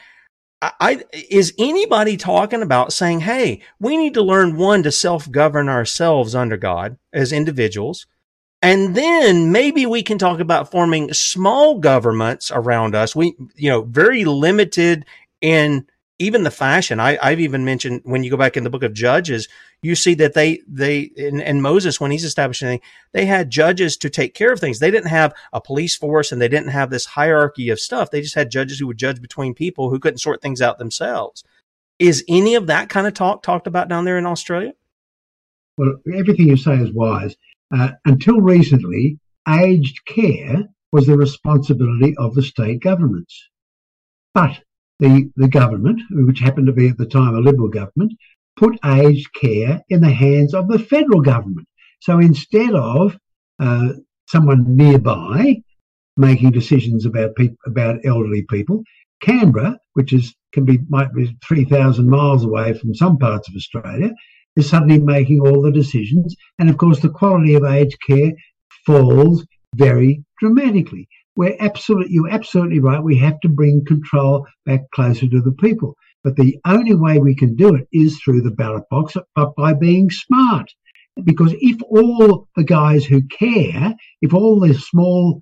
[0.61, 5.69] I, is anybody talking about saying, hey, we need to learn one to self govern
[5.69, 8.05] ourselves under God as individuals
[8.61, 13.15] and then maybe we can talk about forming small governments around us.
[13.15, 15.05] We, you know, very limited
[15.39, 15.87] in
[16.19, 16.99] even the fashion.
[16.99, 19.47] I, have even mentioned when you go back in the book of Judges,
[19.81, 22.81] you see that they, they, and, Moses, when he's establishing,
[23.13, 24.79] they had judges to take care of things.
[24.79, 28.11] They didn't have a police force and they didn't have this hierarchy of stuff.
[28.11, 31.43] They just had judges who would judge between people who couldn't sort things out themselves.
[31.97, 34.73] Is any of that kind of talk talked about down there in Australia?
[35.77, 37.35] Well, everything you say is wise.
[37.73, 43.49] Uh, until recently, aged care was the responsibility of the state governments.
[44.33, 44.59] But
[44.99, 48.13] the, the government, which happened to be at the time a Liberal government,
[48.57, 51.67] put aged care in the hands of the federal government.
[52.01, 53.17] So instead of
[53.59, 53.89] uh,
[54.27, 55.61] someone nearby
[56.17, 58.83] making decisions about people, about elderly people,
[59.21, 63.55] Canberra, which is can be might be three thousand miles away from some parts of
[63.55, 64.11] Australia,
[64.55, 66.35] is suddenly making all the decisions.
[66.57, 68.31] And of course, the quality of aged care
[68.85, 69.45] falls
[69.75, 71.07] very dramatically.
[71.39, 73.01] We're absolutely, you're absolutely right.
[73.01, 75.95] We have to bring control back closer to the people.
[76.21, 79.71] But the only way we can do it is through the ballot box, but by
[79.71, 80.69] being smart.
[81.23, 85.41] Because if all the guys who care, if all the small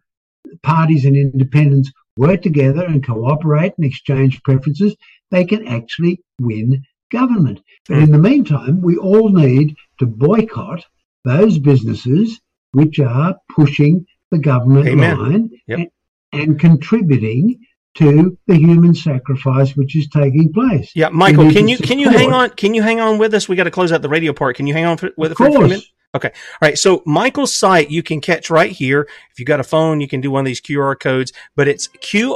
[0.61, 4.95] parties and independents work together and cooperate and exchange preferences,
[5.31, 7.59] they can actually win government.
[7.89, 10.85] But in the meantime, we all need to boycott
[11.25, 12.39] those businesses
[12.73, 15.17] which are pushing the government Amen.
[15.17, 15.79] line yep.
[15.79, 15.89] and,
[16.33, 17.59] and, contributing
[17.95, 20.91] to the human sacrifice which is taking place.
[20.95, 22.51] Yeah, Michael, can you can you hang on?
[22.51, 23.49] Can you hang on with us?
[23.49, 24.55] We got to close out the radio part.
[24.55, 25.83] Can you hang on for, with us for a minute?
[26.15, 26.29] Okay.
[26.29, 26.77] All right.
[26.77, 29.07] So Michael's site you can catch right here.
[29.31, 31.87] If you got a phone, you can do one of these QR codes, but it's
[31.87, 32.31] qrco.de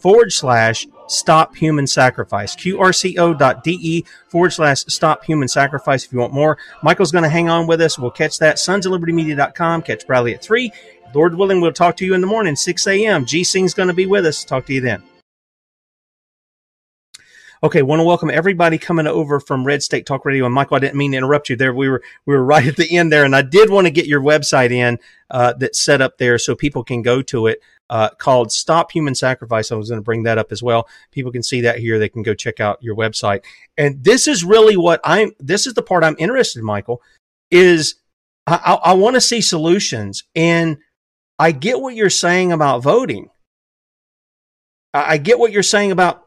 [0.00, 2.54] forward slash stop human sacrifice.
[2.56, 6.58] QRCO.de forward slash stop human sacrifice if you want more.
[6.82, 7.98] Michael's going to hang on with us.
[7.98, 8.58] We'll catch that.
[8.58, 9.82] Sons of Liberty Media.com.
[9.82, 10.72] Catch Bradley at 3.
[11.14, 13.24] Lord willing, we'll talk to you in the morning, 6 a.m.
[13.24, 14.44] G Singh's going to be with us.
[14.44, 15.02] Talk to you then.
[17.64, 20.44] Okay, want to welcome everybody coming over from Red State Talk Radio.
[20.44, 21.72] And Michael, I didn't mean to interrupt you there.
[21.72, 24.04] We were we were right at the end there, and I did want to get
[24.04, 24.98] your website in
[25.30, 27.60] uh, that's set up there so people can go to it.
[27.90, 29.70] Uh, called Stop Human Sacrifice.
[29.70, 30.88] I was going to bring that up as well.
[31.10, 31.98] People can see that here.
[31.98, 33.44] They can go check out your website.
[33.76, 35.32] And this is really what I'm.
[35.38, 37.02] This is the part I'm interested in, Michael.
[37.50, 37.96] Is
[38.46, 40.78] I, I, want to see solutions, and
[41.38, 43.28] I get what you're saying about voting.
[44.94, 46.24] I, I get what you're saying about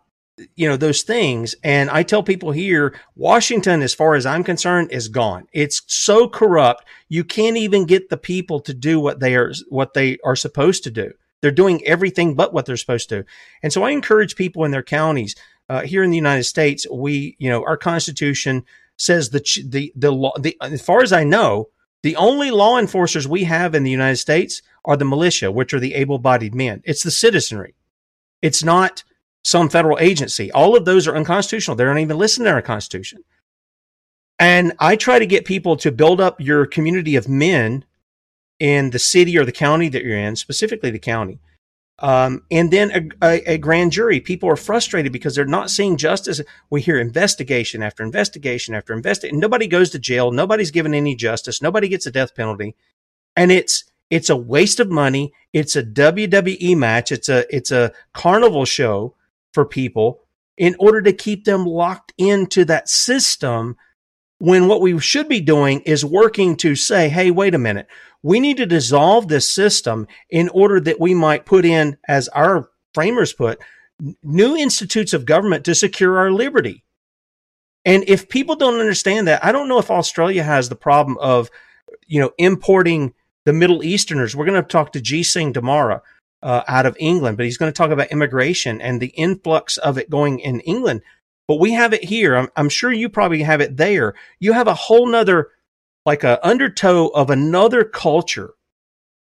[0.55, 4.91] you know those things and i tell people here washington as far as i'm concerned
[4.91, 9.36] is gone it's so corrupt you can't even get the people to do what they
[9.36, 13.25] are what they are supposed to do they're doing everything but what they're supposed to
[13.63, 15.35] and so i encourage people in their counties
[15.69, 18.63] uh, here in the united states we you know our constitution
[18.97, 21.69] says the the the law the as far as i know
[22.03, 25.79] the only law enforcers we have in the united states are the militia which are
[25.79, 27.75] the able-bodied men it's the citizenry
[28.41, 29.03] it's not
[29.47, 30.51] some federal agency.
[30.51, 31.77] All of those are unconstitutional.
[31.77, 33.23] They don't even listen to our Constitution.
[34.39, 37.85] And I try to get people to build up your community of men
[38.60, 41.39] in the city or the county that you're in, specifically the county.
[41.99, 44.20] Um, and then a, a, a, grand jury.
[44.20, 46.39] People are frustrated because they're not seeing justice.
[46.70, 49.39] We hear investigation after investigation after investigation.
[49.39, 50.32] Nobody goes to jail.
[50.32, 51.60] Nobody's given any justice.
[51.60, 52.76] Nobody gets a death penalty.
[53.36, 55.34] And it's it's a waste of money.
[55.53, 57.12] It's a WWE match.
[57.12, 59.16] It's a it's a carnival show
[59.53, 60.22] for people
[60.55, 63.76] in order to keep them locked into that system
[64.39, 67.88] when what we should be doing is working to say, hey, wait a minute.
[68.28, 72.69] We need to dissolve this system in order that we might put in, as our
[72.93, 73.57] framers put,
[74.21, 76.84] new institutes of government to secure our liberty.
[77.86, 81.49] And if people don't understand that, I don't know if Australia has the problem of,
[82.05, 83.13] you know, importing
[83.45, 84.36] the Middle Easterners.
[84.36, 86.03] We're going to talk to G Singh tomorrow
[86.43, 89.97] uh, out of England, but he's going to talk about immigration and the influx of
[89.97, 91.01] it going in England.
[91.47, 92.36] But we have it here.
[92.36, 94.15] I'm, I'm sure you probably have it there.
[94.41, 95.51] You have a whole nother,
[96.08, 98.53] like a undertow of another culture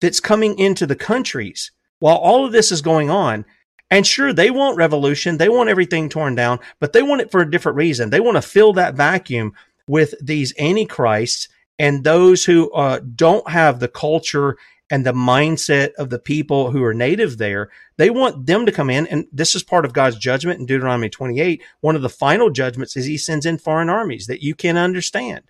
[0.01, 3.45] that's coming into the countries while all of this is going on.
[3.91, 5.37] And sure, they want revolution.
[5.37, 8.09] They want everything torn down, but they want it for a different reason.
[8.09, 9.53] They want to fill that vacuum
[9.87, 11.47] with these antichrists
[11.77, 14.57] and those who uh, don't have the culture
[14.89, 17.69] and the mindset of the people who are native there.
[17.97, 19.05] They want them to come in.
[19.05, 21.61] And this is part of God's judgment in Deuteronomy 28.
[21.81, 25.43] One of the final judgments is he sends in foreign armies that you can understand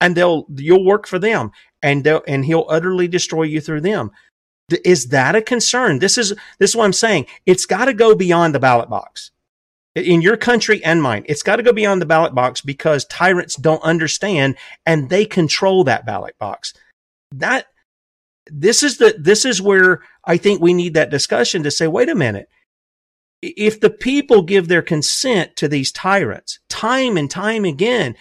[0.00, 1.50] and they'll, you'll work for them
[1.82, 4.10] and they'll, and he'll utterly destroy you through them.
[4.84, 5.98] Is that a concern?
[5.98, 7.26] This is, this is what I'm saying.
[7.46, 9.30] It's got to go beyond the ballot box
[9.94, 11.24] in your country and mine.
[11.26, 15.84] It's got to go beyond the ballot box because tyrants don't understand and they control
[15.84, 16.74] that ballot box.
[17.32, 17.66] That
[18.50, 22.08] this is the this is where I think we need that discussion to say, wait
[22.08, 22.48] a minute.
[23.40, 28.16] If the people give their consent to these tyrants time and time again,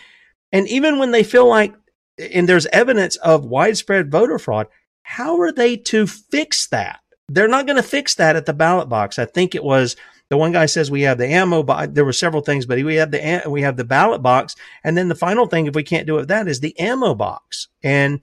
[0.51, 1.73] and even when they feel like
[2.17, 4.67] and there's evidence of widespread voter fraud,
[5.03, 6.99] how are they to fix that?
[7.29, 9.19] They're not going to fix that at the ballot box.
[9.19, 9.95] I think it was
[10.29, 12.95] the one guy says we have the ammo, but there were several things, but we
[12.95, 16.07] have the we have the ballot box, and then the final thing, if we can't
[16.07, 17.67] do it, that is the ammo box.
[17.83, 18.21] And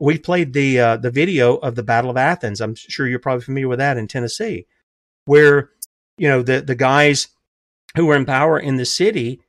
[0.00, 2.60] we played the uh, the video of the Battle of Athens.
[2.60, 4.66] I'm sure you're probably familiar with that in Tennessee,
[5.26, 5.70] where
[6.16, 7.28] you know the the guys
[7.96, 9.40] who were in power in the city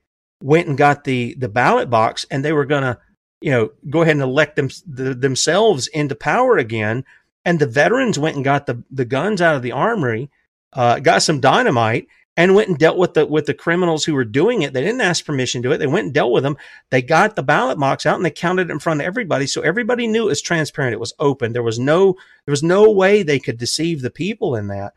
[0.41, 2.97] went and got the the ballot box, and they were going to
[3.41, 7.03] you know go ahead and elect them the, themselves into power again.
[7.43, 10.29] And the veterans went and got the the guns out of the armory,
[10.73, 12.07] uh, got some dynamite,
[12.37, 14.73] and went and dealt with the with the criminals who were doing it.
[14.73, 15.77] They didn't ask permission to it.
[15.77, 16.57] They went and dealt with them.
[16.89, 19.61] They got the ballot box out and they counted it in front of everybody, so
[19.61, 20.93] everybody knew it was transparent.
[20.93, 21.53] It was open.
[21.53, 22.13] There was no
[22.45, 24.93] there was no way they could deceive the people in that.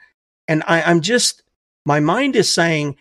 [0.48, 1.42] And I, I'm just
[1.84, 2.96] my mind is saying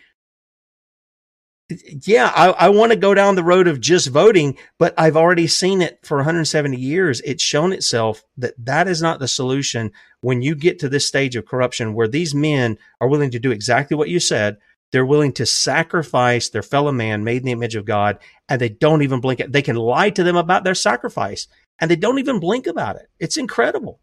[2.06, 5.46] yeah, I, I want to go down the road of just voting, but I've already
[5.46, 7.20] seen it for 170 years.
[7.22, 11.36] It's shown itself that that is not the solution when you get to this stage
[11.36, 14.56] of corruption where these men are willing to do exactly what you said.
[14.92, 18.70] They're willing to sacrifice their fellow man made in the image of God, and they
[18.70, 19.42] don't even blink.
[19.46, 21.46] They can lie to them about their sacrifice,
[21.78, 23.10] and they don't even blink about it.
[23.20, 24.00] It's incredible.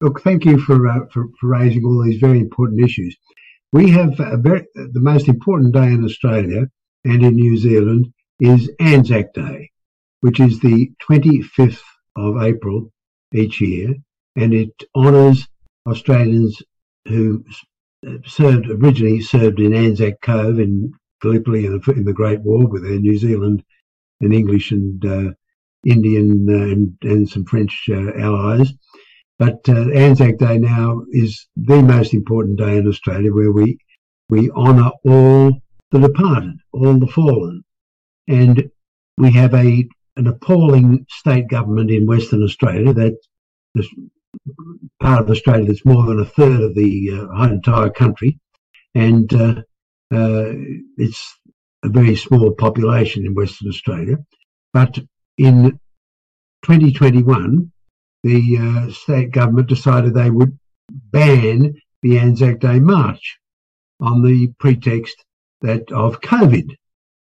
[0.00, 3.14] Look, thank you for, uh, for, for raising all these very important issues.
[3.76, 6.66] We have very, the most important day in Australia
[7.04, 8.10] and in New Zealand
[8.40, 9.70] is Anzac Day,
[10.22, 11.82] which is the 25th
[12.16, 12.90] of April
[13.34, 13.94] each year,
[14.34, 15.46] and it honours
[15.86, 16.62] Australians
[17.06, 17.44] who
[18.24, 22.82] served originally served in Anzac Cove in Gallipoli in the, in the Great War with
[22.82, 23.62] their New Zealand
[24.22, 25.32] and English and uh,
[25.84, 28.72] Indian uh, and, and some French uh, allies.
[29.38, 33.78] But uh, Anzac Day now is the most important day in Australia where we
[34.28, 35.60] we honour all
[35.90, 37.62] the departed, all the fallen.
[38.28, 38.70] And
[39.18, 43.18] we have a an appalling state government in Western Australia that
[43.74, 43.88] this
[45.00, 48.38] part of Australia that's more than a third of the uh, entire country,
[48.94, 49.62] and uh,
[50.12, 50.52] uh,
[50.96, 51.38] it's
[51.84, 54.16] a very small population in Western Australia.
[54.72, 54.98] But
[55.36, 55.78] in
[56.62, 57.70] 2021,
[58.22, 60.58] the uh, state government decided they would
[60.90, 63.38] ban the Anzac Day March
[64.00, 65.24] on the pretext
[65.60, 66.76] that of COVID.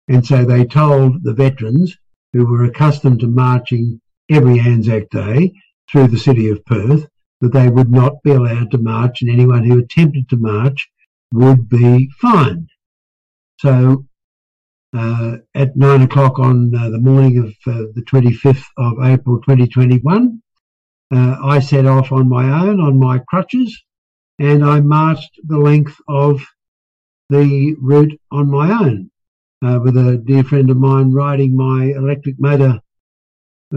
[0.08, 1.96] And so they told the veterans
[2.32, 5.52] who were accustomed to marching every Anzac Day
[5.90, 7.06] through the city of Perth
[7.40, 10.88] that they would not be allowed to march and anyone who attempted to march
[11.32, 12.68] would be fined.
[13.58, 14.04] So
[14.94, 20.41] uh, at nine o'clock on uh, the morning of uh, the 25th of April 2021,
[21.12, 23.82] uh, I set off on my own on my crutches
[24.38, 26.42] and I marched the length of
[27.28, 29.10] the route on my own
[29.64, 32.80] uh, with a dear friend of mine riding my electric motor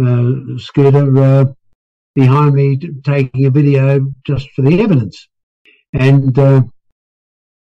[0.02, 1.46] uh, scooter uh,
[2.16, 5.28] behind me, taking a video just for the evidence.
[5.94, 6.64] And uh,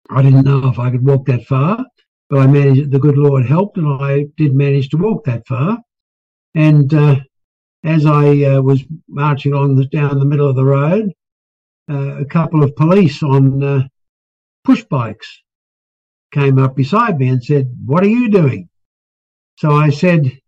[0.09, 1.86] I didn't know if I could walk that far,
[2.30, 2.91] but I managed.
[2.91, 5.80] The good Lord helped, and I did manage to walk that far.
[6.55, 7.17] And uh,
[7.84, 11.13] as I uh, was marching along the, down the middle of the road,
[11.89, 13.89] a couple of police on
[14.63, 15.41] push bikes
[16.31, 18.69] came up beside me and said, What are you doing?
[19.57, 20.39] So I said,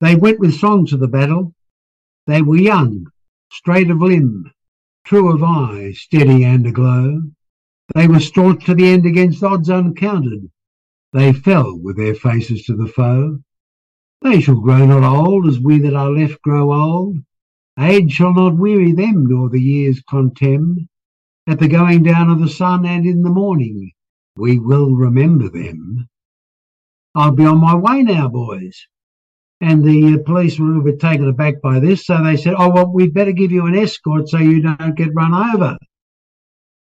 [0.00, 1.54] They went with songs of the battle.
[2.26, 3.06] They were young,
[3.50, 4.50] straight of limb,
[5.04, 7.22] true of eye, steady and aglow.
[7.94, 10.50] They were staunch to the end against odds uncounted.
[11.12, 13.38] They fell with their faces to the foe.
[14.22, 17.18] They shall grow not old as we that are left grow old.
[17.78, 20.88] Age shall not weary them, nor the years contemn.
[21.46, 23.92] At the going down of the sun and in the morning,
[24.36, 26.08] we will remember them.
[27.14, 28.86] I'll be on my way now, boys.
[29.60, 32.54] And the uh, police were a little bit taken aback by this, so they said,
[32.58, 35.76] Oh, well, we'd better give you an escort so you don't get run over.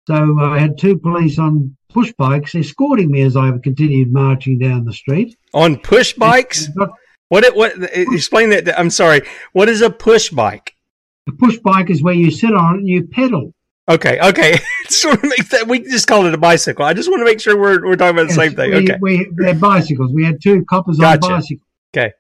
[0.08, 4.86] So I had two police on push bikes escorting me as I continued marching down
[4.86, 5.36] the street.
[5.54, 6.70] On push bikes?
[7.34, 7.56] What?
[7.56, 7.74] What?
[7.94, 8.80] Explain that.
[8.80, 9.24] I'm sorry.
[9.54, 10.76] What is a push bike?
[11.28, 13.56] A push bike is where you sit on it and you pedal.
[13.90, 14.60] Okay, okay.
[14.84, 16.86] just want to make that we just call it a bicycle.
[16.86, 18.70] I just want to make sure we're we're talking about the same thing.
[18.70, 20.14] We, okay, we they're bicycles.
[20.14, 21.26] We had two coppers gotcha.
[21.26, 21.68] on bicycles.
[21.98, 22.14] Okay,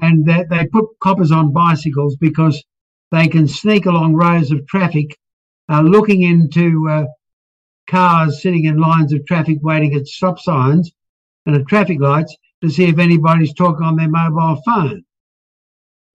[0.00, 2.64] and they, they put coppers on bicycles because
[3.12, 5.14] they can sneak along rows of traffic,
[5.68, 7.04] uh, looking into uh,
[7.86, 10.90] cars sitting in lines of traffic waiting at stop signs
[11.44, 12.34] and at traffic lights
[12.64, 15.04] to see if anybody's talking on their mobile phone.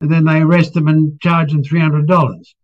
[0.01, 2.55] And then they arrest them and charge them three hundred dollars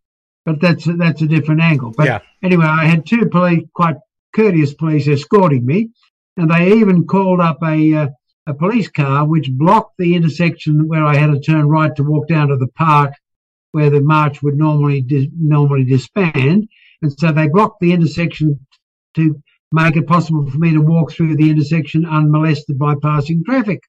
[0.46, 1.92] but that's a, that's a different angle.
[1.92, 2.20] But yeah.
[2.44, 3.96] anyway, I had two police, quite
[4.34, 5.90] courteous police, escorting me,
[6.38, 8.08] and they even called up a uh,
[8.48, 12.28] a police car which blocked the intersection where I had to turn right to walk
[12.28, 13.12] down to the park
[13.72, 16.68] where the march would normally dis- normally disband,
[17.02, 18.60] and so they blocked the intersection
[19.16, 19.42] to
[19.72, 23.82] make it possible for me to walk through the intersection unmolested by passing traffic.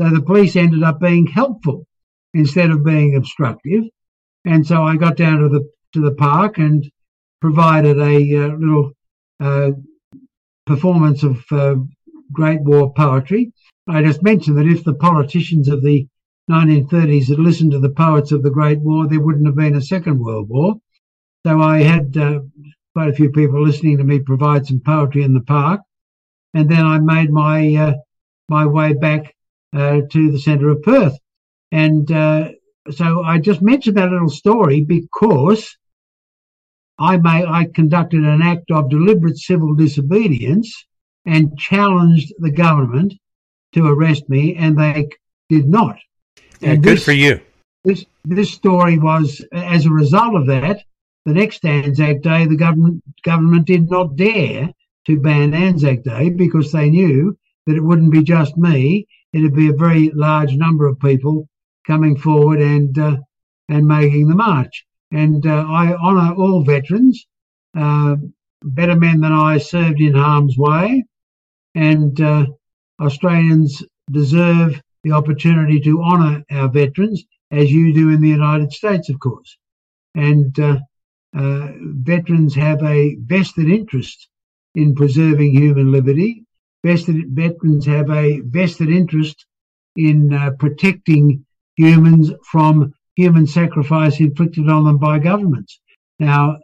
[0.00, 1.86] So the police ended up being helpful
[2.34, 3.84] instead of being obstructive.
[4.44, 6.90] And so I got down to the to the park and
[7.40, 8.92] provided a uh, little
[9.40, 9.72] uh,
[10.64, 11.76] performance of uh,
[12.32, 13.52] Great War poetry.
[13.86, 16.06] I just mentioned that if the politicians of the
[16.50, 19.82] 1930s had listened to the poets of the Great War, there wouldn't have been a
[19.82, 20.76] Second World War.
[21.46, 22.40] So I had uh,
[22.94, 25.80] quite a few people listening to me provide some poetry in the park,
[26.54, 27.94] and then I made my uh,
[28.48, 29.34] my way back
[29.74, 31.16] uh, to the centre of Perth.
[31.70, 32.10] And
[32.90, 35.76] so I just mentioned that little story because
[36.98, 40.86] I may I conducted an act of deliberate civil disobedience
[41.24, 43.14] and challenged the government
[43.72, 45.08] to arrest me, and they
[45.48, 45.98] did not.
[46.60, 47.40] Yeah, and good this, for you.
[47.84, 50.82] This this story was as a result of that.
[51.24, 54.72] The next Anzac Day, the government government did not dare
[55.06, 59.68] to ban Anzac Day because they knew that it wouldn't be just me; it'd be
[59.68, 61.48] a very large number of people
[61.86, 63.18] coming forward and uh,
[63.68, 64.84] and making the march.
[65.12, 67.24] And uh, I honour all veterans.
[67.76, 68.16] Uh,
[68.64, 71.04] better men than I served in harm's way,
[71.74, 72.46] and uh,
[73.00, 79.08] Australians deserve the opportunity to honour our veterans as you do in the United States,
[79.08, 79.56] of course.
[80.14, 80.58] And
[81.34, 84.28] uh, veterans have a vested interest
[84.74, 86.44] in preserving human liberty.
[86.84, 89.46] Vested veterans have a vested interest
[89.96, 91.44] in uh, protecting
[91.76, 95.80] humans from human sacrifice inflicted on them by governments.
[96.18, 96.58] Now,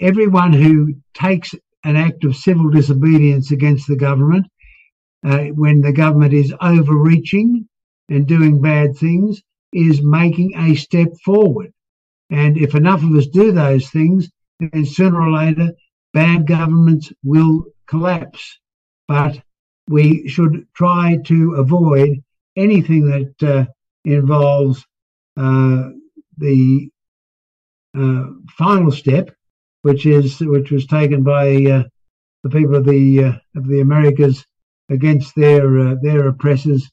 [0.00, 1.54] everyone who takes
[1.84, 4.46] an act of civil disobedience against the government,
[5.24, 7.68] uh, when the government is overreaching
[8.08, 9.42] and doing bad things,
[9.72, 11.72] is making a step forward.
[12.32, 15.72] And if enough of us do those things, then sooner or later,
[16.14, 18.58] bad governments will collapse.
[19.06, 19.42] But
[19.86, 22.22] we should try to avoid
[22.56, 23.66] anything that uh,
[24.04, 24.84] involves
[25.36, 25.90] uh,
[26.38, 26.88] the
[27.96, 28.24] uh,
[28.56, 29.34] final step,
[29.82, 31.82] which is which was taken by uh,
[32.44, 34.46] the people of the uh, of the Americas
[34.88, 36.90] against their uh, their oppressors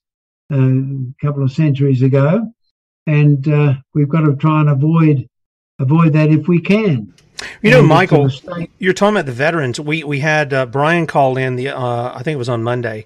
[0.51, 0.83] a
[1.21, 2.51] couple of centuries ago,
[3.05, 3.45] and
[3.93, 5.28] we've got to try and avoid
[5.79, 7.13] avoid that if we can.
[7.61, 8.29] You know, Michael,
[8.79, 9.79] you're talking about the veterans.
[9.79, 13.05] We we had uh, Brian call in the uh, I think it was on Monday.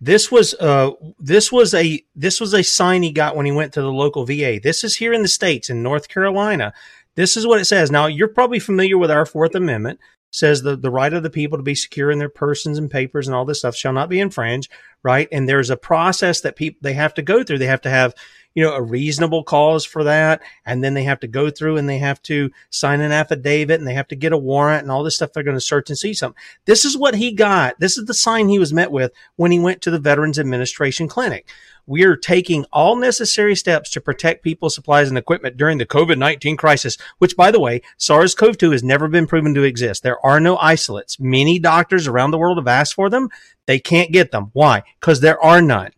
[0.00, 3.72] This was uh this was a this was a sign he got when he went
[3.74, 4.60] to the local VA.
[4.62, 6.72] This is here in the states in North Carolina.
[7.14, 7.90] This is what it says.
[7.90, 10.00] Now you're probably familiar with our Fourth Amendment.
[10.00, 12.90] It says the the right of the people to be secure in their persons and
[12.90, 14.70] papers and all this stuff shall not be infringed.
[15.02, 17.58] Right, and there's a process that people they have to go through.
[17.58, 18.14] They have to have
[18.54, 20.40] you know, a reasonable cause for that.
[20.64, 23.86] And then they have to go through and they have to sign an affidavit and
[23.86, 25.32] they have to get a warrant and all this stuff.
[25.32, 26.40] They're going to search and see something.
[26.64, 27.78] This is what he got.
[27.80, 31.08] This is the sign he was met with when he went to the Veterans Administration
[31.08, 31.48] Clinic.
[31.86, 36.16] We are taking all necessary steps to protect people, supplies, and equipment during the COVID
[36.16, 40.02] 19 crisis, which, by the way, SARS CoV 2 has never been proven to exist.
[40.02, 41.20] There are no isolates.
[41.20, 43.28] Many doctors around the world have asked for them.
[43.66, 44.50] They can't get them.
[44.54, 44.82] Why?
[44.98, 45.90] Because there are none.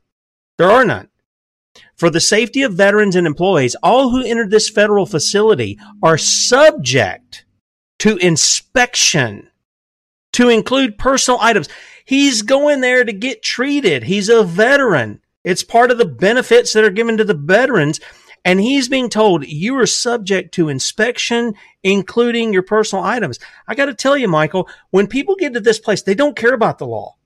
[0.59, 1.09] There are none.
[1.97, 7.45] For the safety of veterans and employees, all who enter this federal facility are subject
[8.01, 9.51] to inspection
[10.35, 11.69] to include personal items.
[12.05, 14.05] He's going there to get treated.
[14.05, 15.23] He's a veteran.
[15.45, 18.01] It's part of the benefits that are given to the veterans.
[18.45, 23.39] And he's being told you are subject to inspection, including your personal items.
[23.67, 26.55] I got to tell you, Michael, when people get to this place, they don't care
[26.55, 27.17] about the law.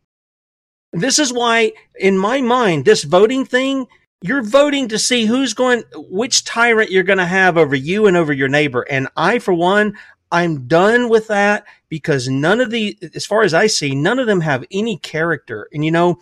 [0.93, 3.87] This is why, in my mind, this voting thing
[4.23, 8.17] you're voting to see who's going, which tyrant you're going to have over you and
[8.17, 8.83] over your neighbor.
[8.83, 9.97] And I, for one,
[10.31, 14.27] I'm done with that because none of the, as far as I see, none of
[14.27, 15.69] them have any character.
[15.73, 16.19] And you know,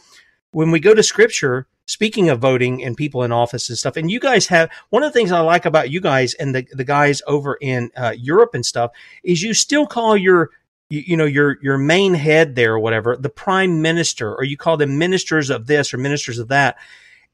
[0.52, 4.10] when we go to scripture, speaking of voting and people in office and stuff, and
[4.10, 6.84] you guys have one of the things I like about you guys and the, the
[6.84, 8.92] guys over in uh, Europe and stuff
[9.24, 10.50] is you still call your
[10.88, 14.56] you, you, know your your main head there or whatever the prime minister or you
[14.56, 16.78] call them ministers of this or ministers of that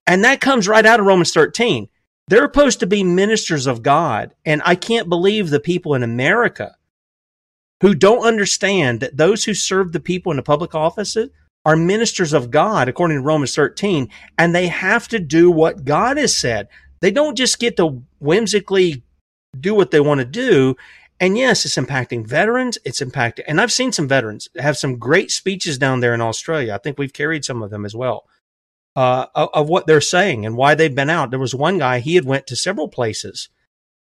[0.07, 1.89] and that comes right out of Romans 13.
[2.29, 4.35] They're supposed to be ministers of God.
[4.45, 6.77] And I can't believe the people in America
[7.81, 11.31] who don't understand that those who serve the people in the public offices
[11.67, 16.19] are ministers of God, according to Romans 13, and they have to do what God
[16.19, 16.69] has said.
[17.01, 19.03] They don't just get to whimsically
[19.59, 20.77] do what they want to do.
[21.21, 22.77] And yes, it's impacting veterans.
[22.85, 26.75] It's impacting, and I've seen some veterans have some great speeches down there in Australia.
[26.75, 28.27] I think we've carried some of them as well
[28.97, 31.31] uh, of, what they're saying and why they've been out.
[31.31, 33.49] There was one guy he had went to several places.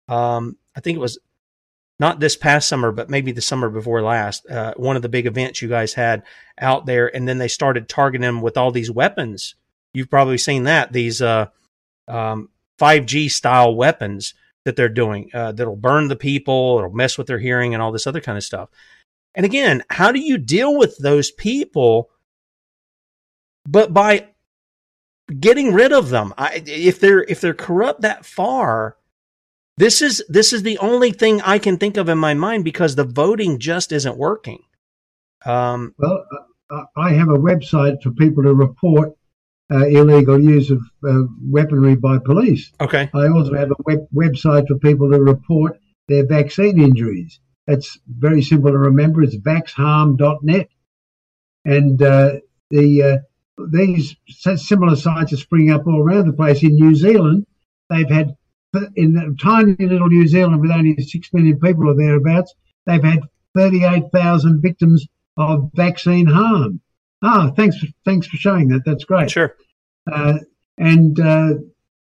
[0.07, 1.19] Um, I think it was
[1.99, 4.49] not this past summer, but maybe the summer before last.
[4.49, 6.23] Uh, one of the big events you guys had
[6.59, 9.55] out there, and then they started targeting them with all these weapons.
[9.93, 11.47] You've probably seen that these uh,
[12.07, 12.49] um,
[12.79, 14.33] 5G style weapons
[14.65, 17.91] that they're doing uh, that'll burn the people, it'll mess with their hearing, and all
[17.91, 18.69] this other kind of stuff.
[19.35, 22.09] And again, how do you deal with those people?
[23.67, 24.28] But by
[25.39, 26.33] getting rid of them.
[26.37, 28.97] I, if they're if they're corrupt that far,
[29.77, 32.95] this is this is the only thing I can think of in my mind because
[32.95, 34.63] the voting just isn't working.
[35.45, 36.25] Um, well,
[36.95, 39.13] I have a website for people to report
[39.71, 42.71] uh, illegal use of uh, weaponry by police.
[42.81, 43.09] Okay.
[43.13, 47.39] I also have a web- website for people to report their vaccine injuries.
[47.67, 49.21] It's very simple to remember.
[49.21, 50.69] It's vaxharm.net.
[51.65, 52.31] And uh,
[52.71, 53.17] the uh,
[53.71, 54.15] these
[54.55, 56.63] similar sites are springing up all around the place.
[56.63, 57.45] In New Zealand,
[57.89, 58.35] they've had,
[58.95, 62.53] in tiny little New Zealand with only 6 million people or thereabouts,
[62.85, 63.21] they've had
[63.55, 65.05] 38,000 victims
[65.37, 66.81] of vaccine harm.
[67.21, 68.83] Ah, thanks for, thanks for showing that.
[68.85, 69.31] That's great.
[69.31, 69.55] Sure.
[70.09, 70.39] Uh,
[70.77, 71.53] and uh,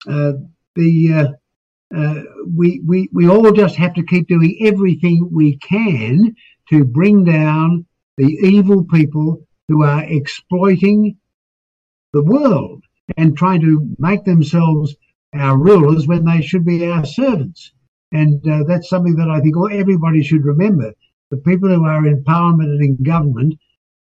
[0.08, 0.32] uh,
[0.74, 2.22] the uh, uh,
[2.52, 6.34] we, we, we all just have to keep doing everything we can
[6.68, 7.86] to bring down
[8.16, 11.16] the evil people who are exploiting
[12.14, 12.82] the world
[13.16, 14.96] and trying to make themselves
[15.34, 17.72] our rulers when they should be our servants.
[18.12, 20.94] And uh, that's something that I think everybody should remember.
[21.30, 23.58] The people who are in parliament and in government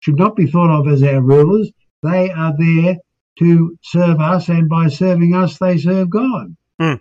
[0.00, 1.70] should not be thought of as our rulers.
[2.02, 2.96] They are there
[3.38, 6.56] to serve us, and by serving us, they serve God.
[6.80, 6.94] Hmm.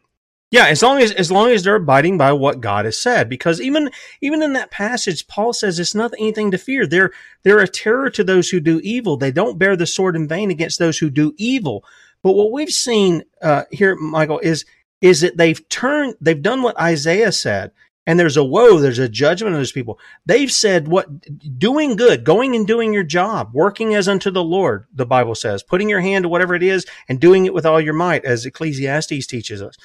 [0.51, 3.61] Yeah, as long as as long as they're abiding by what God has said, because
[3.61, 6.85] even even in that passage, Paul says it's not anything to fear.
[6.85, 7.11] They're
[7.43, 9.15] they're a terror to those who do evil.
[9.15, 11.85] They don't bear the sword in vain against those who do evil.
[12.21, 14.65] But what we've seen uh, here, Michael, is
[14.99, 17.71] is that they've turned, they've done what Isaiah said,
[18.05, 19.99] and there's a woe, there's a judgment on those people.
[20.25, 21.07] They've said what
[21.57, 25.63] doing good, going and doing your job, working as unto the Lord, the Bible says,
[25.63, 28.45] putting your hand to whatever it is and doing it with all your might, as
[28.45, 29.77] Ecclesiastes teaches us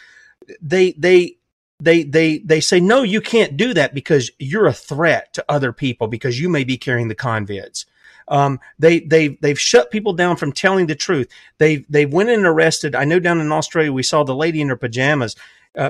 [0.60, 1.36] they they
[1.80, 5.72] they they they say no you can't do that because you're a threat to other
[5.72, 7.84] people because you may be carrying the convids
[8.28, 11.28] um, they they they've shut people down from telling the truth.
[11.58, 14.68] They they went and arrested i know down in australia we saw the lady in
[14.68, 15.36] her pajamas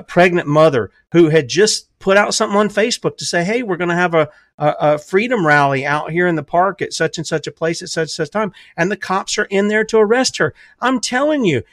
[0.07, 3.89] pregnant mother who had just put out something on facebook to say hey we're going
[3.89, 7.25] to have a, a, a freedom rally out here in the park at such and
[7.25, 9.97] such a place at such and such time and the cops are in there to
[9.97, 10.53] arrest her.
[10.81, 11.63] I'm telling you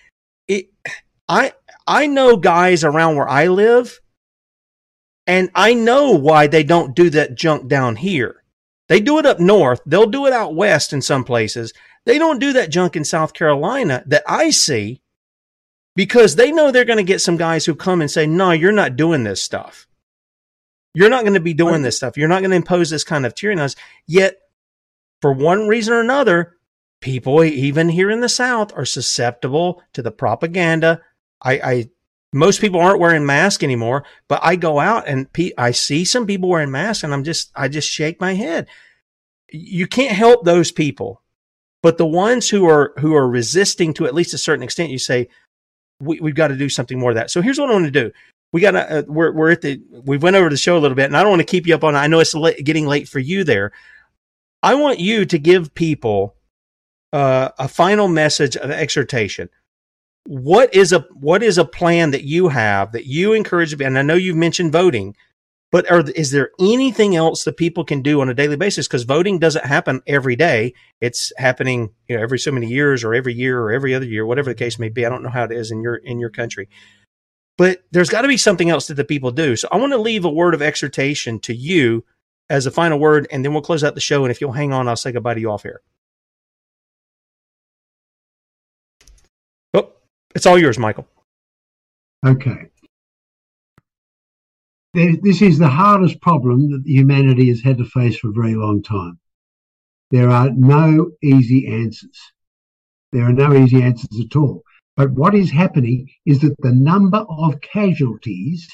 [0.46, 0.70] it
[1.28, 1.52] i
[1.86, 4.01] I know guys around where I live,
[5.27, 8.43] and I know why they don't do that junk down here.
[8.89, 9.81] They do it up north.
[9.86, 11.73] They'll do it out west in some places.
[12.05, 15.01] They don't do that junk in South Carolina that I see
[15.97, 18.73] because they know they're going to get some guys who come and say, no, you're
[18.73, 19.86] not doing this stuff.
[20.93, 22.16] You're not going to be doing this stuff.
[22.16, 23.77] You're not going to impose this kind of tyranny on us.
[24.06, 24.36] Yet,
[25.20, 26.56] for one reason or another,
[27.01, 31.01] people, even here in the South, are susceptible to the propaganda
[31.44, 31.90] I, I
[32.34, 36.26] most people aren't wearing masks anymore, but I go out and pe- I see some
[36.26, 38.66] people wearing masks and I'm just, I just shake my head.
[39.52, 41.22] You can't help those people,
[41.80, 44.98] but the ones who are, who are resisting to at least a certain extent, you
[44.98, 45.28] say,
[46.00, 47.30] we, have got to do something more of that.
[47.30, 48.10] So here's what I want to do.
[48.52, 50.96] We got to, uh, we're, we're at the, we went over the show a little
[50.96, 52.86] bit and I don't want to keep you up on, I know it's late, getting
[52.88, 53.70] late for you there.
[54.60, 56.34] I want you to give people
[57.12, 59.50] uh, a final message of exhortation
[60.26, 64.02] what is a what is a plan that you have that you encourage and i
[64.02, 65.14] know you've mentioned voting
[65.70, 68.86] but are, is there anything else that people can do on a daily basis?
[68.86, 70.72] Because voting doesn't happen every day.
[71.01, 74.24] It's happening you know every so many years or every year or every other year
[74.24, 75.05] whatever the case may be.
[75.05, 76.68] I don't know how it is in your in your country.
[77.59, 79.56] But there's got to be something else that the people do.
[79.56, 82.05] So i want to leave a word of exhortation to you
[82.51, 84.72] as a final word and then we'll close out the show and if you'll hang
[84.72, 85.80] on i'll say goodbye to you off here
[90.35, 91.06] It's all yours, Michael.
[92.27, 92.70] Okay.
[94.93, 98.82] This is the hardest problem that humanity has had to face for a very long
[98.82, 99.19] time.
[100.11, 102.20] There are no easy answers.
[103.12, 104.62] There are no easy answers at all.
[104.97, 108.69] But what is happening is that the number of casualties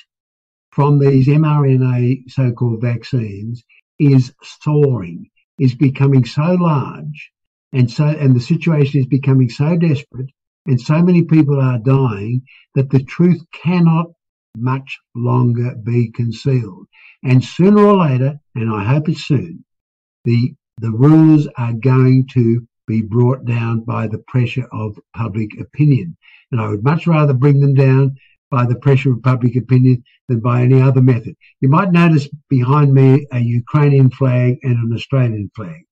[0.73, 3.63] from these mRNA so called vaccines
[3.99, 7.33] is soaring, is becoming so large,
[7.73, 10.31] and so and the situation is becoming so desperate
[10.67, 12.43] and so many people are dying
[12.75, 14.07] that the truth cannot
[14.57, 16.87] much longer be concealed.
[17.23, 19.65] And sooner or later, and I hope it's soon,
[20.25, 26.17] the the rulers are going to be brought down by the pressure of public opinion.
[26.51, 28.17] And I would much rather bring them down
[28.51, 31.37] by the pressure of public opinion than by any other method.
[31.61, 35.83] You might notice behind me a Ukrainian flag and an Australian flag.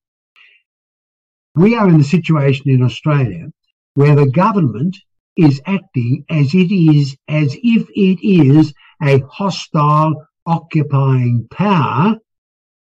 [1.55, 3.51] We are in the situation in Australia
[3.93, 4.97] where the government
[5.35, 12.17] is acting as it is, as if it is a hostile occupying power,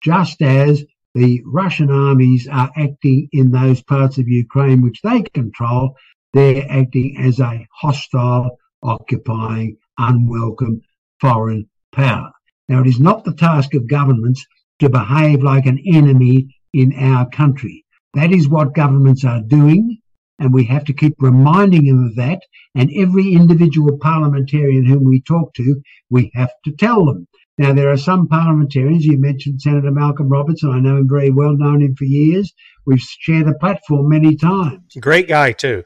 [0.02, 5.96] just as the Russian armies are acting in those parts of Ukraine which they control.
[6.34, 10.82] They're acting as a hostile, occupying, unwelcome
[11.20, 12.32] foreign power.
[12.68, 14.46] Now, it is not the task of governments
[14.80, 17.86] to behave like an enemy in our country.
[18.14, 20.00] That is what governments are doing
[20.40, 22.42] and we have to keep reminding them of that.
[22.76, 27.28] And every individual parliamentarian whom we talk to, we have to tell them.
[27.58, 31.58] Now, there are some parliamentarians, you mentioned Senator Malcolm Robertson, I know him very well,
[31.58, 32.54] known him for years.
[32.86, 34.96] We've shared a platform many times.
[35.02, 35.84] Great guy, too.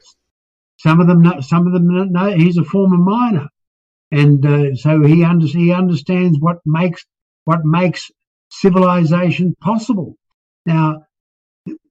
[0.76, 3.48] Some of them know, some of them know he's a former miner.
[4.12, 7.04] And uh, so he, under, he understands what makes,
[7.44, 8.08] what makes
[8.50, 10.16] civilization possible.
[10.66, 11.06] Now,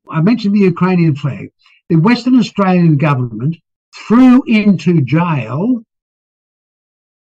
[0.09, 1.49] I mentioned the Ukrainian flag
[1.89, 3.57] the Western Australian government
[3.95, 5.83] threw into jail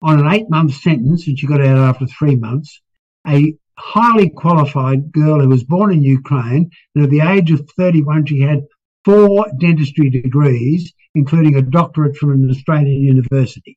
[0.00, 2.80] on an eight month sentence, and she got out after three months,
[3.26, 6.70] a highly qualified girl who was born in Ukraine.
[6.94, 8.66] And at the age of 31, she had
[9.04, 13.76] four dentistry degrees, including a doctorate from an Australian university.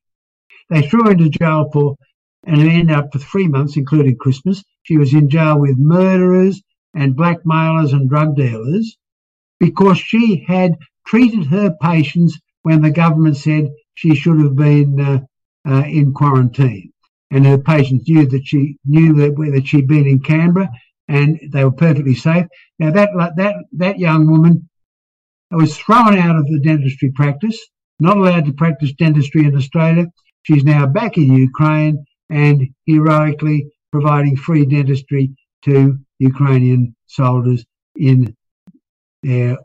[0.70, 1.96] They threw her into jail for,
[2.46, 4.64] and ended up for three months, including Christmas.
[4.84, 6.62] She was in jail with murderers
[6.94, 8.98] and blackmailers and drug dealers
[9.62, 10.76] because she had
[11.06, 15.20] treated her patients when the government said she should have been uh,
[15.70, 16.92] uh, in quarantine.
[17.30, 20.68] And her patients knew that she knew that, that she'd been in Canberra
[21.08, 22.48] and they were perfectly safe.
[22.80, 24.68] Now that that that young woman
[25.52, 27.60] was thrown out of the dentistry practice,
[28.00, 30.08] not allowed to practice dentistry in Australia.
[30.44, 35.36] She's now back in Ukraine and heroically providing free dentistry
[35.66, 37.64] to Ukrainian soldiers
[37.96, 38.36] in
[39.24, 39.58] their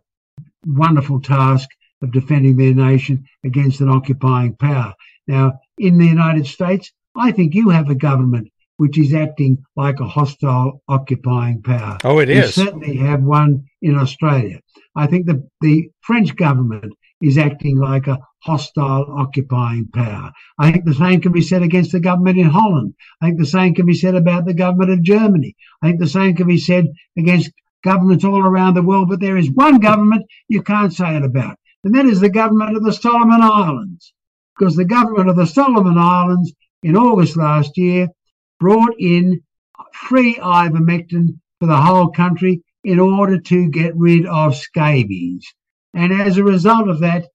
[0.66, 1.68] wonderful task
[2.02, 4.92] of defending their nation against an occupying power.
[5.26, 10.00] Now, in the United States, I think you have a government which is acting like
[10.00, 11.96] a hostile occupying power.
[12.04, 12.54] Oh, it we is.
[12.54, 14.60] certainly have one in Australia.
[14.94, 16.92] I think the, the French government
[17.22, 20.30] is acting like a hostile occupying power.
[20.58, 22.94] I think the same can be said against the government in Holland.
[23.22, 25.56] I think the same can be said about the government of Germany.
[25.82, 27.50] I think the same can be said against
[27.86, 29.08] governments all around the world.
[29.08, 32.76] But there is one government you can't say it about, and that is the government
[32.76, 34.12] of the Solomon Islands.
[34.58, 36.52] Because the government of the Solomon Islands
[36.82, 38.08] in August last year
[38.58, 39.40] brought in
[39.92, 45.44] free ivermectin for the whole country in order to get rid of scabies.
[45.94, 47.26] And as a result of that,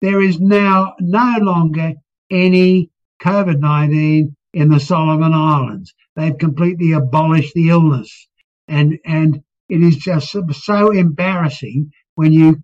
[0.00, 1.92] there is now no longer
[2.30, 2.90] any
[3.22, 5.92] COVID 19 in the Solomon Islands.
[6.16, 8.28] They've completely abolished the illness.
[8.68, 12.56] And, and it is just so embarrassing when you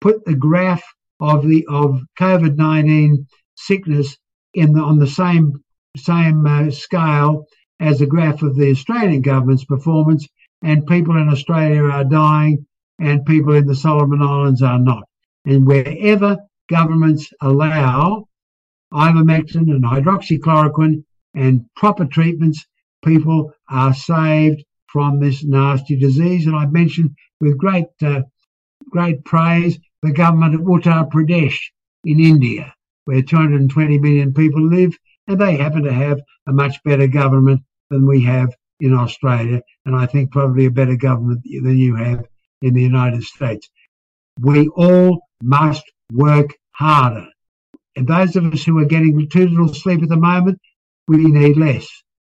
[0.00, 0.82] put the graph
[1.20, 3.26] of the of COVID 19
[3.56, 4.16] sickness
[4.54, 5.52] in the, on the same
[5.96, 7.44] same uh, scale
[7.80, 10.26] as the graph of the Australian government's performance,
[10.62, 12.66] and people in Australia are dying,
[12.98, 15.04] and people in the Solomon Islands are not.
[15.44, 16.36] And wherever
[16.68, 18.26] governments allow
[18.92, 21.04] ivermectin and hydroxychloroquine
[21.34, 22.64] and proper treatments,
[23.04, 26.46] people are saved from this nasty disease.
[26.46, 28.22] And I mentioned with great uh,
[28.90, 31.58] great praise the government of Uttar Pradesh
[32.04, 32.72] in India,
[33.04, 34.96] where 220 million people live,
[35.26, 37.60] and they happen to have a much better government
[37.90, 42.24] than we have in Australia, and I think probably a better government than you have
[42.62, 43.68] in the United States.
[44.40, 45.82] We all must
[46.12, 47.26] work harder.
[47.96, 50.60] And those of us who are getting too little sleep at the moment,
[51.08, 51.88] we need less.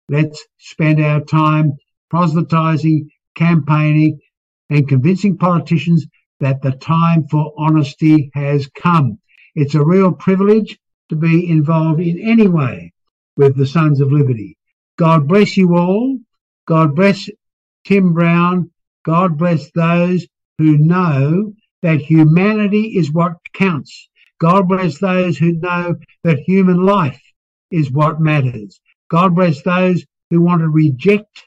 [0.08, 1.72] Let's spend our time
[2.10, 4.18] proselytizing, campaigning,
[4.70, 6.06] and convincing politicians
[6.40, 9.18] that the time for honesty has come.
[9.54, 10.78] It's a real privilege
[11.08, 12.92] to be involved in any way
[13.36, 14.56] with the Sons of Liberty.
[14.98, 16.18] God bless you all.
[16.66, 17.28] God bless
[17.84, 18.70] Tim Brown.
[19.04, 20.26] God bless those
[20.58, 21.52] who know
[21.82, 24.08] that humanity is what counts.
[24.40, 27.22] God bless those who know that human life
[27.70, 28.80] is what matters.
[29.08, 31.45] God bless those who want to reject,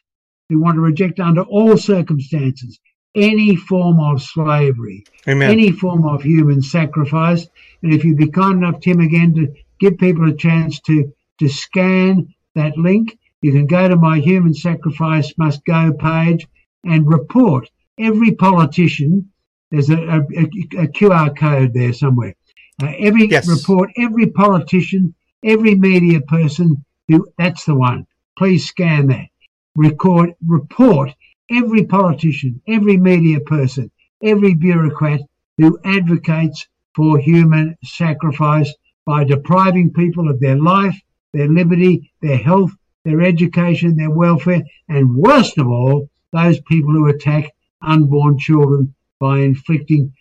[0.50, 2.80] who want to reject under all circumstances
[3.16, 5.50] any form of slavery, Amen.
[5.50, 7.48] any form of human sacrifice.
[7.82, 9.48] And if you'd be kind enough, Tim, again, to
[9.80, 14.54] give people a chance to, to scan that link, you can go to my Human
[14.54, 16.46] Sacrifice Must Go page
[16.84, 19.32] and report every politician.
[19.72, 22.36] There's a, a, a QR code there somewhere.
[22.82, 23.48] Uh, every Yes.
[23.48, 28.06] report, every politician, every media person who that's the one.
[28.38, 29.28] Please scan that.
[29.76, 31.12] Record, report
[31.52, 33.91] every politician, every media person,
[34.22, 35.22] every bureaucrat
[35.58, 38.74] who advocates for human sacrifice
[39.06, 41.00] by depriving people of their life,
[41.34, 42.72] their liberty, their health,
[43.06, 47.52] their education, their welfare, and worst of all, those people who attack
[47.82, 50.14] unborn children by inflicting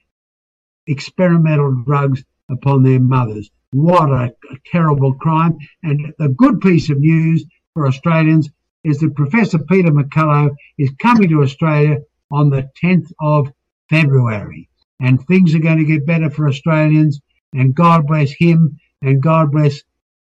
[0.86, 3.50] experimental drugs upon their mothers.
[3.72, 5.58] What a, a terrible crime.
[5.82, 7.44] And the good piece of news
[7.74, 8.48] for Australians
[8.88, 11.98] is that Professor Peter McCullough is coming to Australia
[12.30, 13.52] on the 10th of
[13.90, 14.68] February.
[15.00, 17.20] And things are going to get better for Australians.
[17.52, 18.78] And God bless him.
[19.02, 19.82] And God bless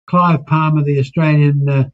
[0.07, 1.85] Clive Palmer, the Australian, uh,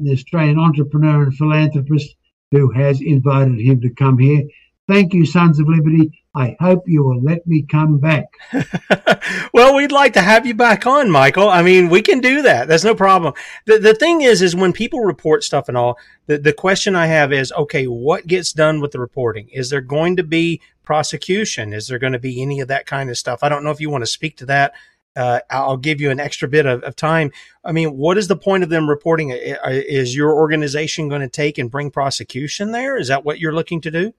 [0.00, 2.14] the Australian entrepreneur and philanthropist
[2.50, 4.42] who has invited him to come here.
[4.88, 6.22] Thank you, Sons of Liberty.
[6.36, 8.26] I hope you will let me come back.
[9.52, 11.48] Well, we'd like to have you back on, Michael.
[11.48, 12.68] I mean, we can do that.
[12.68, 13.32] That's no problem.
[13.64, 15.96] The the thing is, is when people report stuff and all,
[16.26, 19.48] the, the question I have is, okay, what gets done with the reporting?
[19.48, 21.72] Is there going to be prosecution?
[21.72, 23.38] Is there going to be any of that kind of stuff?
[23.42, 24.74] I don't know if you want to speak to that.
[25.16, 27.32] Uh, I'll give you an extra bit of, of time.
[27.64, 29.30] I mean, what is the point of them reporting?
[29.30, 32.98] Is your organization going to take and bring prosecution there?
[32.98, 34.12] Is that what you're looking to do?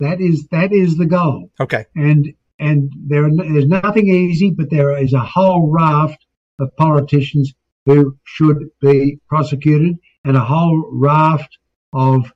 [0.00, 1.50] That is that is the goal.
[1.60, 1.86] Okay.
[1.94, 6.26] And and there there's nothing easy, but there is a whole raft
[6.58, 7.54] of politicians
[7.86, 11.58] who should be prosecuted, and a whole raft
[11.92, 12.32] of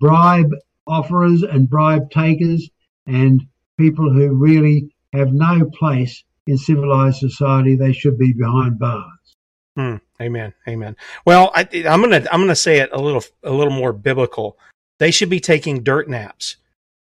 [0.00, 0.50] bribe
[0.86, 2.68] offerers and bribe takers
[3.06, 3.46] and
[3.78, 7.76] people who really have no place in civilized society.
[7.76, 9.36] They should be behind bars.
[9.76, 9.96] Hmm.
[10.20, 10.52] Amen.
[10.66, 10.96] Amen.
[11.24, 14.58] Well, I, I'm gonna I'm gonna say it a little a little more biblical.
[14.98, 16.56] They should be taking dirt naps.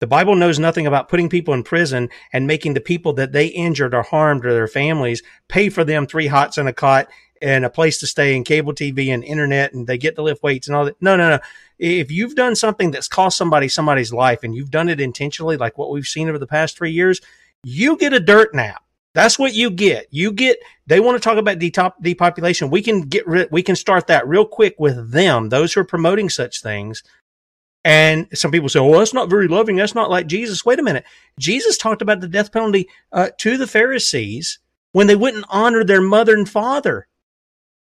[0.04, 3.46] The Bible knows nothing about putting people in prison and making the people that they
[3.46, 7.08] injured or harmed or their families pay for them three hots and a cot
[7.40, 10.42] and a place to stay and cable TV and internet and they get to lift
[10.42, 11.00] weights and all that.
[11.00, 11.38] No, no, no.
[11.78, 15.78] If you've done something that's cost somebody somebody's life and you've done it intentionally, like
[15.78, 17.22] what we've seen over the past three years,
[17.62, 18.82] you get a dirt nap.
[19.14, 20.08] That's what you get.
[20.10, 20.58] You get.
[20.86, 22.68] They want to talk about depopulation.
[22.68, 23.50] We can get rid.
[23.50, 25.48] We can start that real quick with them.
[25.48, 27.02] Those who are promoting such things.
[27.84, 29.76] And some people say, "Well, that's not very loving.
[29.76, 31.04] That's not like Jesus." Wait a minute.
[31.38, 34.58] Jesus talked about the death penalty uh, to the Pharisees
[34.92, 37.08] when they wouldn't honor their mother and father,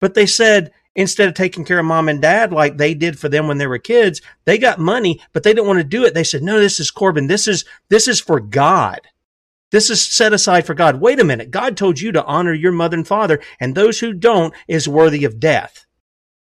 [0.01, 3.29] but they said instead of taking care of mom and dad like they did for
[3.29, 6.15] them when they were kids, they got money, but they didn't want to do it.
[6.15, 7.29] They said, "No, this is Corban.
[7.29, 9.01] This is this is for God."
[9.70, 11.01] This is set aside for God.
[11.01, 11.51] Wait a minute.
[11.51, 15.24] God told you to honor your mother and father, and those who don't is worthy
[15.24, 15.87] of death.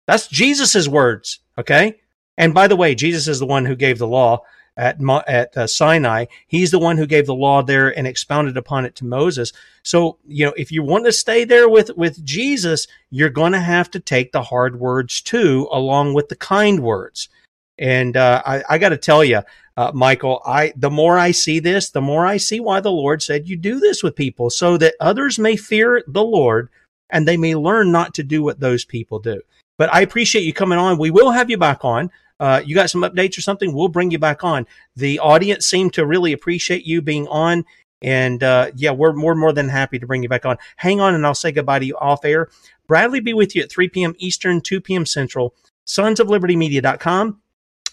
[0.06, 1.40] That's Jesus' words.
[1.58, 1.99] Okay.
[2.40, 4.44] And by the way, Jesus is the one who gave the law
[4.74, 4.98] at,
[5.28, 6.24] at uh, Sinai.
[6.46, 9.52] He's the one who gave the law there and expounded upon it to Moses.
[9.82, 13.60] So, you know, if you want to stay there with, with Jesus, you're going to
[13.60, 17.28] have to take the hard words too, along with the kind words.
[17.76, 19.42] And uh, I, I got to tell you,
[19.76, 23.22] uh, Michael, I the more I see this, the more I see why the Lord
[23.22, 26.70] said you do this with people, so that others may fear the Lord
[27.10, 29.42] and they may learn not to do what those people do.
[29.78, 30.98] But I appreciate you coming on.
[30.98, 32.10] We will have you back on.
[32.40, 33.72] Uh, you got some updates or something?
[33.72, 34.66] We'll bring you back on.
[34.96, 37.64] The audience seemed to really appreciate you being on.
[38.02, 40.56] And uh, yeah, we're more more than happy to bring you back on.
[40.76, 42.48] Hang on, and I'll say goodbye to you off air.
[42.88, 44.14] Bradley be with you at 3 p.m.
[44.18, 45.06] Eastern, 2 p.m.
[45.06, 45.54] Central.
[45.84, 47.40] Sons of Liberty Media.com.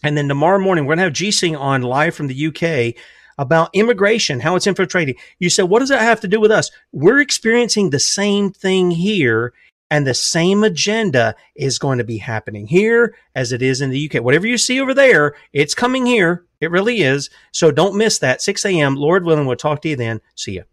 [0.04, 2.96] And then tomorrow morning, we're going to have G Singh on live from the UK
[3.38, 5.16] about immigration, how it's infiltrating.
[5.40, 6.72] You said, what does that have to do with us?
[6.92, 9.54] We're experiencing the same thing here,
[9.90, 14.10] and the same agenda is going to be happening here as it is in the
[14.10, 14.24] UK.
[14.24, 16.46] Whatever you see over there, it's coming here.
[16.60, 17.30] It really is.
[17.52, 18.42] So don't miss that.
[18.42, 18.96] 6 a.m.
[18.96, 20.22] Lord willing, we'll talk to you then.
[20.36, 20.64] See you.